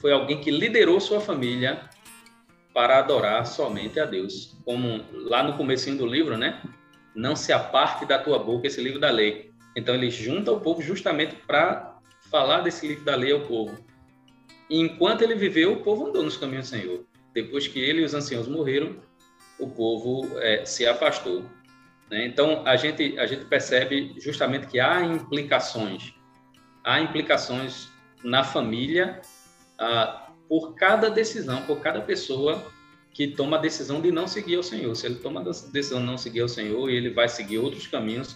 foi 0.00 0.12
alguém 0.12 0.40
que 0.40 0.50
liderou 0.50 1.00
sua 1.00 1.20
família 1.20 1.90
para 2.72 2.98
adorar 2.98 3.46
somente 3.46 4.00
a 4.00 4.06
Deus. 4.06 4.56
Como 4.64 5.04
lá 5.12 5.42
no 5.42 5.58
comecinho 5.58 5.98
do 5.98 6.06
livro, 6.06 6.38
né? 6.38 6.62
não 7.16 7.34
se 7.34 7.50
aparte 7.50 8.04
da 8.04 8.18
tua 8.18 8.38
boca 8.38 8.66
esse 8.66 8.80
livro 8.80 9.00
da 9.00 9.10
lei. 9.10 9.50
Então 9.74 9.94
ele 9.94 10.10
junta 10.10 10.52
o 10.52 10.60
povo 10.60 10.82
justamente 10.82 11.34
para 11.46 11.98
falar 12.30 12.60
desse 12.60 12.86
livro 12.86 13.04
da 13.04 13.16
lei 13.16 13.32
ao 13.32 13.40
povo. 13.40 13.74
E 14.68 14.78
enquanto 14.78 15.22
ele 15.22 15.34
viveu, 15.34 15.72
o 15.72 15.82
povo 15.82 16.08
andou 16.08 16.22
nos 16.22 16.36
caminhos 16.36 16.68
do 16.68 16.76
Senhor. 16.76 17.06
Depois 17.36 17.68
que 17.68 17.78
ele 17.78 18.00
e 18.00 18.04
os 18.06 18.14
anciãos 18.14 18.48
morreram, 18.48 18.96
o 19.60 19.68
povo 19.68 20.38
é, 20.38 20.64
se 20.64 20.86
afastou. 20.86 21.44
Né? 22.10 22.24
Então 22.24 22.66
a 22.66 22.76
gente 22.76 23.18
a 23.18 23.26
gente 23.26 23.44
percebe 23.44 24.14
justamente 24.18 24.66
que 24.66 24.80
há 24.80 25.02
implicações, 25.02 26.14
há 26.82 26.98
implicações 26.98 27.90
na 28.24 28.42
família 28.42 29.20
ah, 29.78 30.30
por 30.48 30.74
cada 30.76 31.10
decisão, 31.10 31.60
por 31.66 31.78
cada 31.80 32.00
pessoa 32.00 32.72
que 33.12 33.28
toma 33.28 33.58
a 33.58 33.60
decisão 33.60 34.00
de 34.00 34.10
não 34.10 34.26
seguir 34.26 34.56
o 34.56 34.62
Senhor. 34.62 34.94
Se 34.94 35.04
ele 35.04 35.16
toma 35.16 35.42
a 35.42 35.44
decisão 35.44 36.00
de 36.00 36.06
não 36.06 36.16
seguir 36.16 36.40
o 36.40 36.48
Senhor 36.48 36.88
e 36.88 36.96
ele 36.96 37.10
vai 37.10 37.28
seguir 37.28 37.58
outros 37.58 37.86
caminhos, 37.86 38.34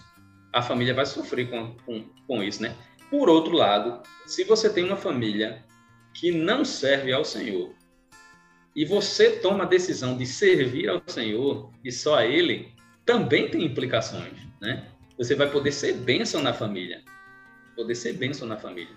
a 0.53 0.61
família 0.61 0.93
vai 0.93 1.07
sofrer 1.07 1.49
com, 1.49 1.75
com, 1.87 2.07
com 2.27 2.43
isso, 2.43 2.61
né? 2.61 2.75
Por 3.09 3.29
outro 3.29 3.53
lado, 3.53 4.03
se 4.27 4.43
você 4.43 4.69
tem 4.69 4.83
uma 4.83 4.95
família 4.95 5.65
que 6.13 6.31
não 6.31 6.63
serve 6.63 7.11
ao 7.11 7.25
Senhor 7.25 7.80
e 8.75 8.85
você 8.85 9.31
toma 9.31 9.63
a 9.63 9.67
decisão 9.67 10.17
de 10.17 10.25
servir 10.25 10.89
ao 10.89 11.01
Senhor 11.05 11.69
e 11.83 11.91
só 11.91 12.15
a 12.15 12.25
Ele, 12.25 12.69
também 13.05 13.49
tem 13.49 13.65
implicações, 13.65 14.33
né? 14.61 14.85
Você 15.17 15.35
vai 15.35 15.49
poder 15.49 15.71
ser 15.71 15.93
bênção 15.93 16.41
na 16.41 16.53
família, 16.53 17.01
poder 17.75 17.95
ser 17.95 18.13
bênção 18.13 18.47
na 18.47 18.57
família. 18.57 18.95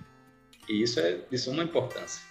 E 0.69 0.83
isso 0.83 1.01
é 1.01 1.19
de 1.31 1.37
suma 1.37 1.63
importância. 1.63 2.23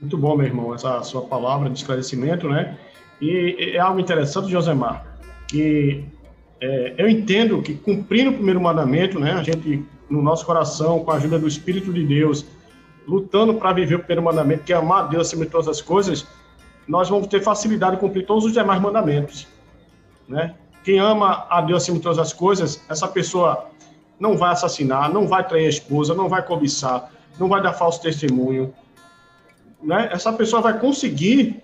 Muito 0.00 0.18
bom, 0.18 0.36
meu 0.36 0.46
irmão, 0.46 0.74
essa 0.74 1.02
sua 1.02 1.22
palavra 1.22 1.70
de 1.70 1.78
esclarecimento, 1.78 2.48
né? 2.48 2.78
E 3.20 3.56
é 3.74 3.78
algo 3.78 4.00
interessante, 4.00 4.50
Josemar, 4.50 5.18
que 5.48 6.04
é, 6.60 6.94
eu 6.98 7.08
entendo 7.08 7.62
que 7.62 7.74
cumprindo 7.74 8.30
o 8.30 8.34
primeiro 8.34 8.60
mandamento, 8.60 9.18
né, 9.18 9.32
a 9.32 9.42
gente, 9.42 9.84
no 10.08 10.22
nosso 10.22 10.44
coração, 10.44 11.04
com 11.04 11.10
a 11.10 11.16
ajuda 11.16 11.38
do 11.38 11.46
Espírito 11.46 11.92
de 11.92 12.04
Deus, 12.04 12.44
lutando 13.06 13.54
para 13.54 13.72
viver 13.72 13.96
o 13.96 13.98
primeiro 13.98 14.22
mandamento, 14.22 14.64
que 14.64 14.72
é 14.72 14.76
amar 14.76 15.08
Deus 15.08 15.28
acima 15.28 15.44
de 15.44 15.50
todas 15.50 15.68
as 15.68 15.80
coisas, 15.80 16.26
nós 16.86 17.08
vamos 17.08 17.26
ter 17.26 17.42
facilidade 17.42 17.96
de 17.96 18.00
cumprir 18.00 18.26
todos 18.26 18.44
os 18.44 18.52
demais 18.52 18.80
mandamentos, 18.80 19.46
né? 20.28 20.54
Quem 20.84 21.00
ama 21.00 21.46
a 21.50 21.60
Deus 21.60 21.82
acima 21.82 21.96
de 21.96 22.02
todas 22.04 22.18
as 22.18 22.32
coisas, 22.32 22.80
essa 22.88 23.08
pessoa 23.08 23.70
não 24.20 24.36
vai 24.36 24.52
assassinar, 24.52 25.12
não 25.12 25.26
vai 25.26 25.46
trair 25.46 25.66
a 25.66 25.68
esposa, 25.68 26.14
não 26.14 26.28
vai 26.28 26.42
cobiçar, 26.44 27.10
não 27.38 27.48
vai 27.48 27.60
dar 27.60 27.72
falso 27.72 28.00
testemunho. 28.00 28.72
Né? 29.82 30.08
Essa 30.12 30.32
pessoa 30.32 30.62
vai 30.62 30.78
conseguir 30.78 31.62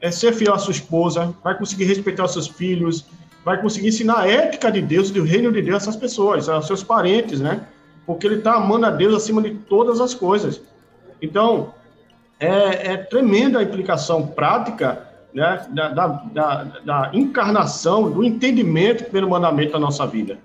é, 0.00 0.10
ser 0.10 0.32
fiel 0.32 0.54
à 0.54 0.58
sua 0.58 0.72
esposa, 0.72 1.34
vai 1.42 1.56
conseguir 1.56 1.84
respeitar 1.84 2.24
os 2.24 2.32
seus 2.32 2.48
filhos, 2.48 3.06
vai 3.44 3.60
conseguir 3.60 3.88
ensinar 3.88 4.18
a 4.18 4.28
ética 4.28 4.70
de 4.70 4.82
Deus, 4.82 5.10
do 5.10 5.22
reino 5.22 5.52
de 5.52 5.62
Deus 5.62 5.74
a 5.74 5.76
essas 5.76 5.96
pessoas, 5.96 6.48
aos 6.48 6.66
seus 6.66 6.82
parentes, 6.82 7.40
né? 7.40 7.66
Porque 8.04 8.26
ele 8.26 8.36
está 8.36 8.54
amando 8.54 8.86
a 8.86 8.90
Deus 8.90 9.14
acima 9.14 9.40
de 9.40 9.54
todas 9.54 10.00
as 10.00 10.12
coisas. 10.12 10.60
Então, 11.20 11.74
é, 12.38 12.92
é 12.92 12.96
tremenda 12.96 13.58
a 13.58 13.62
implicação 13.62 14.26
prática 14.26 15.06
né, 15.32 15.66
da, 15.70 15.88
da, 15.88 16.06
da, 16.06 16.64
da, 16.84 17.10
encarnação, 17.12 18.10
do 18.10 18.24
entendimento 18.24 18.98
do 18.98 19.04
primeiro 19.04 19.28
mandamento 19.28 19.72
da 19.72 19.78
nossa 19.78 20.06
vida. 20.06 20.38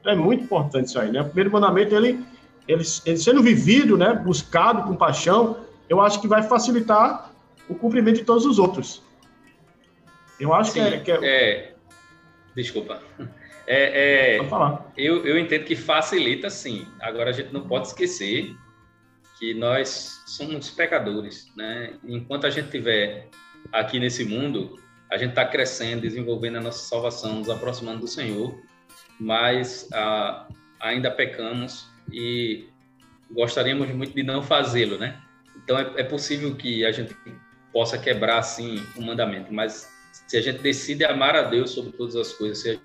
Então, 0.00 0.12
é 0.12 0.16
muito 0.16 0.44
importante 0.44 0.86
isso 0.86 0.98
aí, 0.98 1.10
né? 1.10 1.20
O 1.20 1.26
primeiro 1.26 1.50
mandamento, 1.50 1.94
ele, 1.94 2.24
ele, 2.66 2.82
ele 3.04 3.16
sendo 3.18 3.42
vivido, 3.42 3.96
né, 3.96 4.14
buscado 4.14 4.82
com 4.82 4.96
paixão, 4.96 5.58
eu 5.88 6.00
acho 6.00 6.20
que 6.20 6.28
vai 6.28 6.42
facilitar 6.42 7.30
o 7.68 7.74
cumprimento 7.74 8.16
de 8.16 8.24
todos 8.24 8.46
os 8.46 8.58
outros. 8.58 9.02
Eu 10.38 10.54
acho 10.54 10.72
Sim, 10.72 10.80
que, 10.80 10.86
é, 10.86 11.00
que 11.00 11.10
é... 11.24 11.24
é... 11.24 11.74
Desculpa. 12.54 13.00
É, 13.66 14.36
é... 14.38 14.44
falar. 14.44 14.90
Eu, 14.96 15.26
eu 15.26 15.38
entendo 15.38 15.64
que 15.64 15.76
facilita, 15.76 16.48
sim. 16.48 16.86
Agora, 17.00 17.30
a 17.30 17.32
gente 17.32 17.52
não 17.52 17.62
pode 17.62 17.88
esquecer 17.88 18.56
que 19.38 19.54
nós 19.54 20.22
somos 20.26 20.70
pecadores, 20.70 21.50
né? 21.56 21.94
Enquanto 22.04 22.46
a 22.46 22.50
gente 22.50 22.70
tiver 22.70 23.28
aqui 23.72 24.00
nesse 24.00 24.24
mundo, 24.24 24.78
a 25.10 25.16
gente 25.16 25.30
está 25.30 25.44
crescendo, 25.44 26.02
desenvolvendo 26.02 26.56
a 26.56 26.60
nossa 26.60 26.86
salvação, 26.86 27.36
nos 27.36 27.48
aproximando 27.48 28.00
do 28.00 28.08
Senhor, 28.08 28.60
mas 29.18 29.88
ah, 29.92 30.48
ainda 30.80 31.10
pecamos 31.10 31.88
e 32.12 32.68
gostaríamos 33.30 33.88
muito 33.90 34.14
de 34.14 34.22
não 34.22 34.42
fazê-lo, 34.42 34.98
né? 34.98 35.20
Então 35.56 35.78
é, 35.78 36.00
é, 36.00 36.04
possível 36.04 36.54
que 36.56 36.84
a 36.84 36.92
gente 36.92 37.14
possa 37.72 37.98
quebrar 37.98 38.38
assim 38.38 38.84
o 38.96 39.02
mandamento, 39.02 39.52
mas 39.52 39.88
se 40.26 40.36
a 40.36 40.40
gente 40.40 40.60
decide 40.60 41.04
amar 41.04 41.36
a 41.36 41.42
Deus 41.42 41.70
sobre 41.70 41.92
todas 41.92 42.16
as 42.16 42.32
coisas, 42.32 42.58
se 42.58 42.80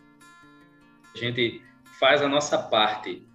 a 1.16 1.18
gente 1.18 1.62
faz 2.00 2.22
a 2.22 2.28
nossa 2.28 2.58
parte 2.58 3.26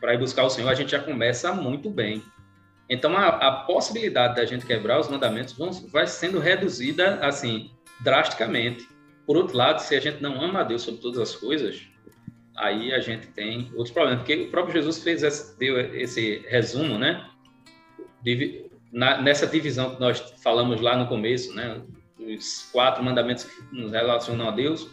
para 0.00 0.14
ir 0.14 0.18
buscar 0.18 0.44
o 0.44 0.50
Senhor, 0.50 0.68
a 0.68 0.74
gente 0.74 0.90
já 0.90 1.00
começa 1.00 1.52
muito 1.52 1.90
bem. 1.90 2.22
Então, 2.92 3.16
a, 3.16 3.28
a 3.28 3.52
possibilidade 3.52 4.36
da 4.36 4.44
gente 4.44 4.66
quebrar 4.66 5.00
os 5.00 5.08
mandamentos 5.08 5.54
vão, 5.54 5.70
vai 5.88 6.06
sendo 6.06 6.38
reduzida, 6.38 7.14
assim, 7.26 7.70
drasticamente. 8.00 8.86
Por 9.26 9.34
outro 9.34 9.56
lado, 9.56 9.78
se 9.80 9.96
a 9.96 10.00
gente 10.00 10.22
não 10.22 10.38
ama 10.42 10.60
a 10.60 10.62
Deus 10.62 10.82
sobre 10.82 11.00
todas 11.00 11.18
as 11.18 11.34
coisas, 11.34 11.80
aí 12.54 12.92
a 12.92 13.00
gente 13.00 13.28
tem 13.28 13.70
outros 13.72 13.92
problemas. 13.92 14.18
Porque 14.18 14.34
o 14.42 14.50
próprio 14.50 14.74
Jesus 14.74 15.02
fez 15.02 15.22
esse, 15.22 15.58
deu 15.58 15.80
esse 15.80 16.44
resumo, 16.50 16.98
né? 16.98 17.26
Na, 18.92 19.22
nessa 19.22 19.46
divisão 19.46 19.94
que 19.94 20.00
nós 20.00 20.20
falamos 20.42 20.82
lá 20.82 20.94
no 20.94 21.06
começo, 21.06 21.54
né? 21.54 21.80
Os 22.18 22.68
quatro 22.70 23.02
mandamentos 23.02 23.44
que 23.44 23.74
nos 23.74 23.90
relacionam 23.92 24.48
a 24.48 24.50
Deus 24.50 24.86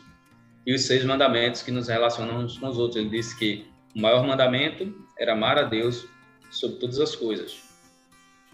e 0.65 0.73
os 0.73 0.83
seis 0.83 1.03
mandamentos 1.03 1.61
que 1.61 1.69
nos 1.69 1.89
relacionam 1.89 2.45
uns 2.45 2.57
com 2.57 2.69
os 2.69 2.77
outros. 2.77 2.95
Ele 2.95 3.09
disse 3.09 3.37
que 3.37 3.65
o 3.93 3.99
maior 3.99 4.25
mandamento 4.25 4.89
era 5.17 5.33
amar 5.33 5.57
a 5.57 5.63
Deus 5.63 6.07
sobre 6.49 6.77
todas 6.77 6.97
as 6.97 7.13
coisas. 7.13 7.68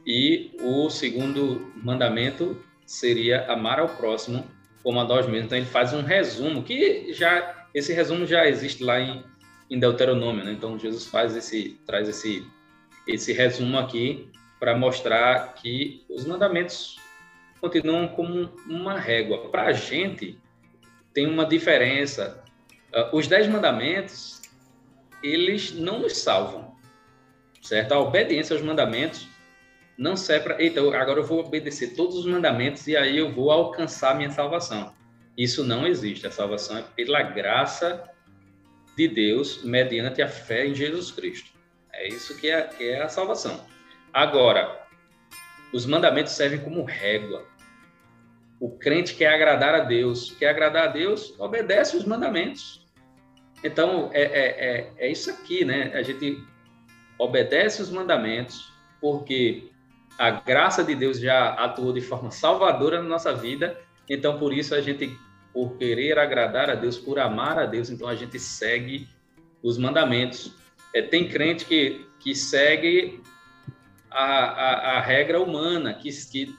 E 0.06 0.52
o 0.62 0.90
segundo 0.90 1.72
mandamento 1.84 2.62
seria 2.86 3.52
amar 3.52 3.80
ao 3.80 3.90
próximo 3.90 4.46
como 4.84 5.00
a 5.00 5.04
nós 5.04 5.26
mesmos. 5.26 5.46
Então 5.46 5.58
ele 5.58 5.68
faz 5.68 5.94
um 5.94 6.02
resumo 6.02 6.62
que 6.62 7.12
já 7.12 7.68
esse 7.74 7.92
resumo 7.92 8.26
já 8.26 8.48
existe 8.48 8.84
lá 8.84 9.00
em, 9.00 9.24
em 9.70 9.80
Deuteronômio, 9.80 10.46
né? 10.46 10.52
Então 10.52 10.78
Jesus 10.78 11.08
faz 11.08 11.36
esse 11.36 11.80
traz 11.86 12.08
esse 12.08 12.46
esse 13.08 13.34
resumo 13.34 13.78
aqui 13.78 14.30
para 14.60 14.78
mostrar 14.78 15.54
que 15.56 16.04
os 16.10 16.26
mandamentos 16.26 16.98
continuam 17.60 18.08
como 18.08 18.52
uma 18.68 18.98
régua. 18.98 19.50
Para 19.50 19.64
a 19.64 19.74
gente 19.74 20.40
tem 21.14 21.28
uma 21.28 21.46
diferença. 21.46 22.44
Uh, 22.94 23.18
os 23.18 23.28
dez 23.28 23.48
mandamentos 23.48 24.42
eles 25.24 25.72
não 25.72 26.00
nos 26.00 26.18
salvam, 26.18 26.76
certo? 27.62 27.94
A 27.94 28.00
obediência 28.00 28.56
aos 28.56 28.64
mandamentos 28.64 29.28
não 29.98 30.16
serve 30.16 30.46
para. 30.46 30.62
Eita, 30.62 30.80
agora 30.80 31.20
eu 31.20 31.26
vou 31.26 31.40
obedecer 31.40 31.96
todos 31.96 32.16
os 32.16 32.26
mandamentos 32.26 32.88
e 32.88 32.96
aí 32.98 33.18
eu 33.18 33.32
vou 33.32 33.52
alcançar 33.52 34.16
minha 34.16 34.30
salvação. 34.30 34.94
Isso 35.38 35.64
não 35.64 35.86
existe. 35.86 36.28
A 36.28 36.32
salvação 36.32 36.78
é 36.78 36.82
pela 36.96 37.22
graça 37.22 38.10
de 38.96 39.08
Deus, 39.08 39.64
mediante 39.64 40.22
a 40.22 40.28
fé 40.28 40.68
em 40.68 40.76
Jesus 40.76 41.12
Cristo. 41.12 41.52
É 41.92 42.08
isso 42.08 42.38
que 42.38 42.50
é, 42.50 42.62
que 42.64 42.90
é 42.90 43.02
a 43.02 43.10
salvação. 43.10 43.66
Agora, 44.14 44.86
os 45.74 45.86
mandamentos 45.86 46.34
servem 46.34 46.60
como 46.60 46.84
régua. 46.84 47.46
O 48.60 48.78
crente 48.78 49.16
quer 49.16 49.34
agradar 49.34 49.76
a 49.76 49.80
Deus. 49.80 50.32
Quer 50.32 50.50
agradar 50.50 50.88
a 50.88 50.92
Deus, 50.92 51.38
obedece 51.38 51.98
os 51.98 52.06
mandamentos. 52.06 52.86
Então, 53.64 54.10
é, 54.14 54.22
é, 54.22 54.46
é, 54.48 54.94
é 54.98 55.12
isso 55.12 55.30
aqui, 55.30 55.66
né? 55.66 55.92
A 55.94 56.02
gente 56.02 56.42
obedece 57.18 57.82
os 57.82 57.90
mandamentos 57.90 58.72
porque 59.02 59.70
a 60.18 60.32
graça 60.32 60.84
de 60.84 60.96
Deus 60.96 61.20
já 61.20 61.50
atuou 61.54 61.92
de 61.92 62.02
forma 62.02 62.32
salvadora 62.32 63.02
na 63.02 63.08
nossa 63.08 63.34
vida, 63.34 63.80
então 64.10 64.40
por 64.40 64.54
isso 64.54 64.74
a 64.74 64.82
gente, 64.82 65.18
por 65.54 65.78
querer 65.78 66.18
agradar 66.18 66.70
a 66.70 66.76
Deus, 66.76 66.98
por 66.98 67.20
amar 67.20 67.60
a 67.60 67.66
Deus, 67.66 67.90
então 67.90 68.08
a 68.08 68.16
gente 68.16 68.40
segue 68.40 69.08
os 69.62 69.78
mandamentos. 69.78 70.54
É, 70.94 71.02
tem 71.02 71.28
crente 71.28 71.66
que, 71.66 72.08
que 72.20 72.34
segue 72.34 73.22
a, 74.10 74.24
a, 74.24 74.98
a 74.98 75.02
regra 75.02 75.42
humana, 75.42 75.94
que, 75.94 76.10
que 76.32 76.56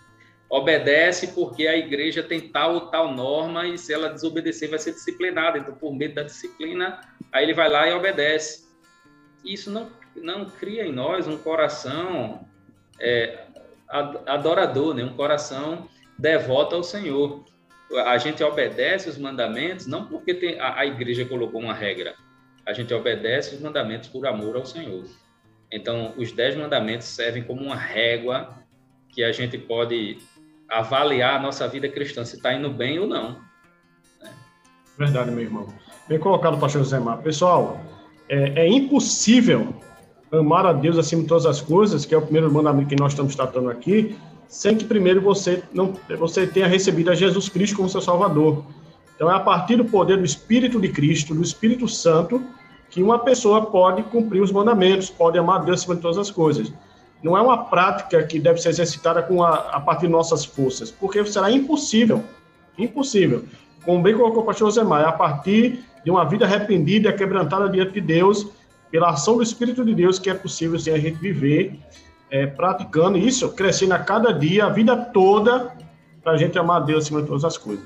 obedece 0.48 1.28
porque 1.28 1.66
a 1.66 1.76
igreja 1.76 2.22
tem 2.22 2.48
tal 2.48 2.74
ou 2.74 2.80
tal 2.82 3.12
norma 3.12 3.66
e 3.66 3.78
se 3.78 3.92
ela 3.92 4.08
desobedecer 4.08 4.68
vai 4.68 4.78
ser 4.78 4.92
disciplinada. 4.92 5.58
Então, 5.58 5.74
por 5.74 5.94
medo 5.94 6.14
da 6.14 6.22
disciplina, 6.22 7.00
aí 7.32 7.44
ele 7.44 7.54
vai 7.54 7.68
lá 7.68 7.88
e 7.88 7.94
obedece. 7.94 8.66
Isso 9.44 9.70
não, 9.70 9.90
não 10.16 10.44
cria 10.50 10.84
em 10.84 10.92
nós 10.92 11.26
um 11.26 11.38
coração 11.38 12.46
é, 13.00 13.45
adorador, 13.88 14.94
né? 14.94 15.04
um 15.04 15.14
coração 15.14 15.88
devoto 16.18 16.74
ao 16.74 16.82
Senhor. 16.82 17.44
A 18.06 18.18
gente 18.18 18.42
obedece 18.42 19.08
os 19.08 19.16
mandamentos 19.16 19.86
não 19.86 20.06
porque 20.06 20.34
tem, 20.34 20.58
a, 20.58 20.80
a 20.80 20.86
igreja 20.86 21.24
colocou 21.24 21.60
uma 21.60 21.74
regra, 21.74 22.14
a 22.66 22.72
gente 22.72 22.92
obedece 22.92 23.54
os 23.54 23.60
mandamentos 23.60 24.08
por 24.08 24.26
amor 24.26 24.56
ao 24.56 24.66
Senhor. 24.66 25.04
Então, 25.70 26.14
os 26.16 26.32
dez 26.32 26.56
mandamentos 26.56 27.06
servem 27.06 27.42
como 27.42 27.62
uma 27.62 27.76
régua 27.76 28.54
que 29.10 29.22
a 29.22 29.32
gente 29.32 29.56
pode 29.56 30.18
avaliar 30.68 31.36
a 31.36 31.42
nossa 31.42 31.66
vida 31.68 31.88
cristã, 31.88 32.24
se 32.24 32.36
está 32.36 32.52
indo 32.52 32.70
bem 32.70 32.98
ou 32.98 33.06
não. 33.06 33.40
Né? 34.20 34.30
Verdade, 34.98 35.30
meu 35.30 35.44
irmão. 35.44 35.72
Bem 36.08 36.18
colocado, 36.18 36.58
pastor 36.58 36.82
José. 36.82 36.98
Pessoal, 37.22 37.80
é, 38.28 38.64
é 38.64 38.68
impossível 38.68 39.74
amar 40.38 40.66
a 40.66 40.72
Deus 40.72 40.98
acima 40.98 41.22
de 41.22 41.28
todas 41.28 41.46
as 41.46 41.60
coisas, 41.60 42.04
que 42.04 42.14
é 42.14 42.18
o 42.18 42.22
primeiro 42.22 42.52
mandamento 42.52 42.88
que 42.88 42.96
nós 42.96 43.12
estamos 43.12 43.34
tratando 43.34 43.70
aqui, 43.70 44.16
sem 44.48 44.76
que 44.76 44.84
primeiro 44.84 45.20
você 45.20 45.62
não 45.72 45.94
você 46.18 46.46
tenha 46.46 46.66
recebido 46.66 47.10
a 47.10 47.14
Jesus 47.14 47.48
Cristo 47.48 47.76
como 47.76 47.88
seu 47.88 48.00
Salvador. 48.00 48.64
Então 49.14 49.30
é 49.30 49.34
a 49.34 49.40
partir 49.40 49.76
do 49.76 49.84
poder 49.84 50.18
do 50.18 50.24
Espírito 50.24 50.80
de 50.80 50.88
Cristo, 50.88 51.34
do 51.34 51.42
Espírito 51.42 51.88
Santo, 51.88 52.42
que 52.90 53.02
uma 53.02 53.18
pessoa 53.18 53.66
pode 53.66 54.02
cumprir 54.04 54.40
os 54.42 54.52
mandamentos, 54.52 55.10
pode 55.10 55.38
amar 55.38 55.60
a 55.60 55.64
Deus 55.64 55.80
acima 55.80 55.96
de 55.96 56.02
todas 56.02 56.18
as 56.18 56.30
coisas. 56.30 56.72
Não 57.22 57.36
é 57.36 57.40
uma 57.40 57.64
prática 57.64 58.22
que 58.22 58.38
deve 58.38 58.60
ser 58.60 58.68
exercitada 58.68 59.22
com 59.22 59.42
a, 59.42 59.54
a 59.54 59.80
partir 59.80 60.06
de 60.06 60.12
nossas 60.12 60.44
forças, 60.44 60.90
porque 60.90 61.24
será 61.24 61.50
impossível, 61.50 62.22
impossível. 62.78 63.44
Como 63.84 64.02
bem 64.02 64.14
colocou 64.14 64.42
o 64.42 64.46
pastor 64.46 64.68
Josemar, 64.68 65.02
é 65.02 65.06
a 65.06 65.12
partir 65.12 65.84
de 66.04 66.10
uma 66.10 66.24
vida 66.24 66.44
arrependida 66.44 67.12
quebrantada 67.12 67.68
diante 67.68 67.92
de 67.92 68.00
Deus, 68.00 68.46
pela 68.90 69.10
ação 69.10 69.36
do 69.36 69.42
Espírito 69.42 69.84
de 69.84 69.94
Deus 69.94 70.18
que 70.18 70.30
é 70.30 70.34
possível 70.34 70.76
assim, 70.76 70.90
a 70.90 70.98
gente 70.98 71.18
viver 71.18 71.78
é, 72.30 72.46
praticando 72.46 73.18
isso, 73.18 73.52
crescendo 73.52 73.94
a 73.94 73.98
cada 73.98 74.32
dia, 74.32 74.66
a 74.66 74.68
vida 74.68 74.96
toda, 74.96 75.72
para 76.22 76.32
a 76.32 76.36
gente 76.36 76.58
amar 76.58 76.82
a 76.82 76.84
Deus 76.84 77.04
acima 77.04 77.22
de 77.22 77.28
todas 77.28 77.44
as 77.44 77.56
coisas. 77.56 77.84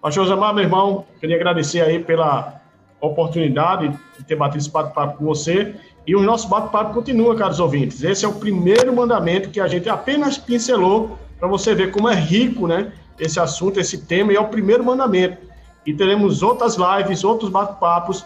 Pastor 0.00 0.26
Zamar, 0.26 0.54
meu 0.54 0.64
irmão, 0.64 1.04
queria 1.18 1.36
agradecer 1.36 1.80
aí 1.80 1.98
pela 1.98 2.60
oportunidade 3.00 3.88
de 4.18 4.24
ter 4.24 4.36
batido 4.36 4.58
esse 4.58 4.70
bate-papo 4.70 5.18
com 5.18 5.24
você. 5.24 5.74
E 6.06 6.14
o 6.14 6.22
nosso 6.22 6.48
bate-papo 6.48 6.94
continua, 6.94 7.36
caros 7.36 7.60
ouvintes. 7.60 8.02
Esse 8.02 8.24
é 8.24 8.28
o 8.28 8.34
primeiro 8.34 8.94
mandamento 8.94 9.50
que 9.50 9.60
a 9.60 9.68
gente 9.68 9.88
apenas 9.88 10.38
pincelou 10.38 11.18
para 11.38 11.48
você 11.48 11.74
ver 11.74 11.90
como 11.90 12.08
é 12.08 12.14
rico, 12.14 12.66
né? 12.66 12.92
Esse 13.18 13.38
assunto, 13.38 13.78
esse 13.78 14.06
tema, 14.06 14.32
e 14.32 14.36
é 14.36 14.40
o 14.40 14.48
primeiro 14.48 14.84
mandamento. 14.84 15.38
E 15.86 15.94
teremos 15.94 16.42
outras 16.42 16.76
lives, 16.76 17.24
outros 17.24 17.50
bate-papos 17.50 18.24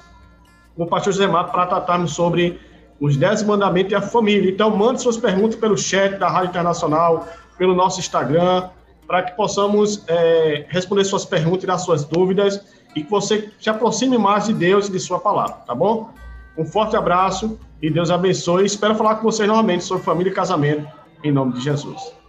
com 0.76 0.84
o 0.84 0.86
pastor 0.86 1.14
Mato 1.28 1.52
para 1.52 1.66
tratarmos 1.66 2.12
sobre 2.12 2.60
os 3.00 3.16
dez 3.16 3.42
mandamentos 3.42 3.92
e 3.92 3.94
a 3.94 4.02
família. 4.02 4.50
Então, 4.50 4.74
mande 4.76 5.02
suas 5.02 5.16
perguntas 5.16 5.56
pelo 5.56 5.76
chat 5.76 6.16
da 6.18 6.28
Rádio 6.28 6.50
Internacional, 6.50 7.26
pelo 7.58 7.74
nosso 7.74 8.00
Instagram, 8.00 8.68
para 9.06 9.22
que 9.22 9.36
possamos 9.36 10.04
é, 10.08 10.66
responder 10.68 11.04
suas 11.04 11.24
perguntas 11.24 11.64
e 11.64 11.66
dar 11.66 11.78
suas 11.78 12.04
dúvidas 12.04 12.60
e 12.94 13.02
que 13.02 13.10
você 13.10 13.50
se 13.60 13.68
aproxime 13.68 14.16
mais 14.16 14.46
de 14.46 14.54
Deus 14.54 14.88
e 14.88 14.92
de 14.92 15.00
sua 15.00 15.18
palavra, 15.18 15.56
tá 15.66 15.74
bom? 15.74 16.10
Um 16.56 16.64
forte 16.64 16.96
abraço 16.96 17.58
e 17.82 17.90
Deus 17.90 18.10
abençoe. 18.10 18.64
Espero 18.64 18.94
falar 18.94 19.16
com 19.16 19.24
vocês 19.24 19.48
novamente 19.48 19.84
sobre 19.84 20.04
família 20.04 20.30
e 20.30 20.34
casamento, 20.34 20.86
em 21.22 21.32
nome 21.32 21.54
de 21.54 21.60
Jesus. 21.60 22.23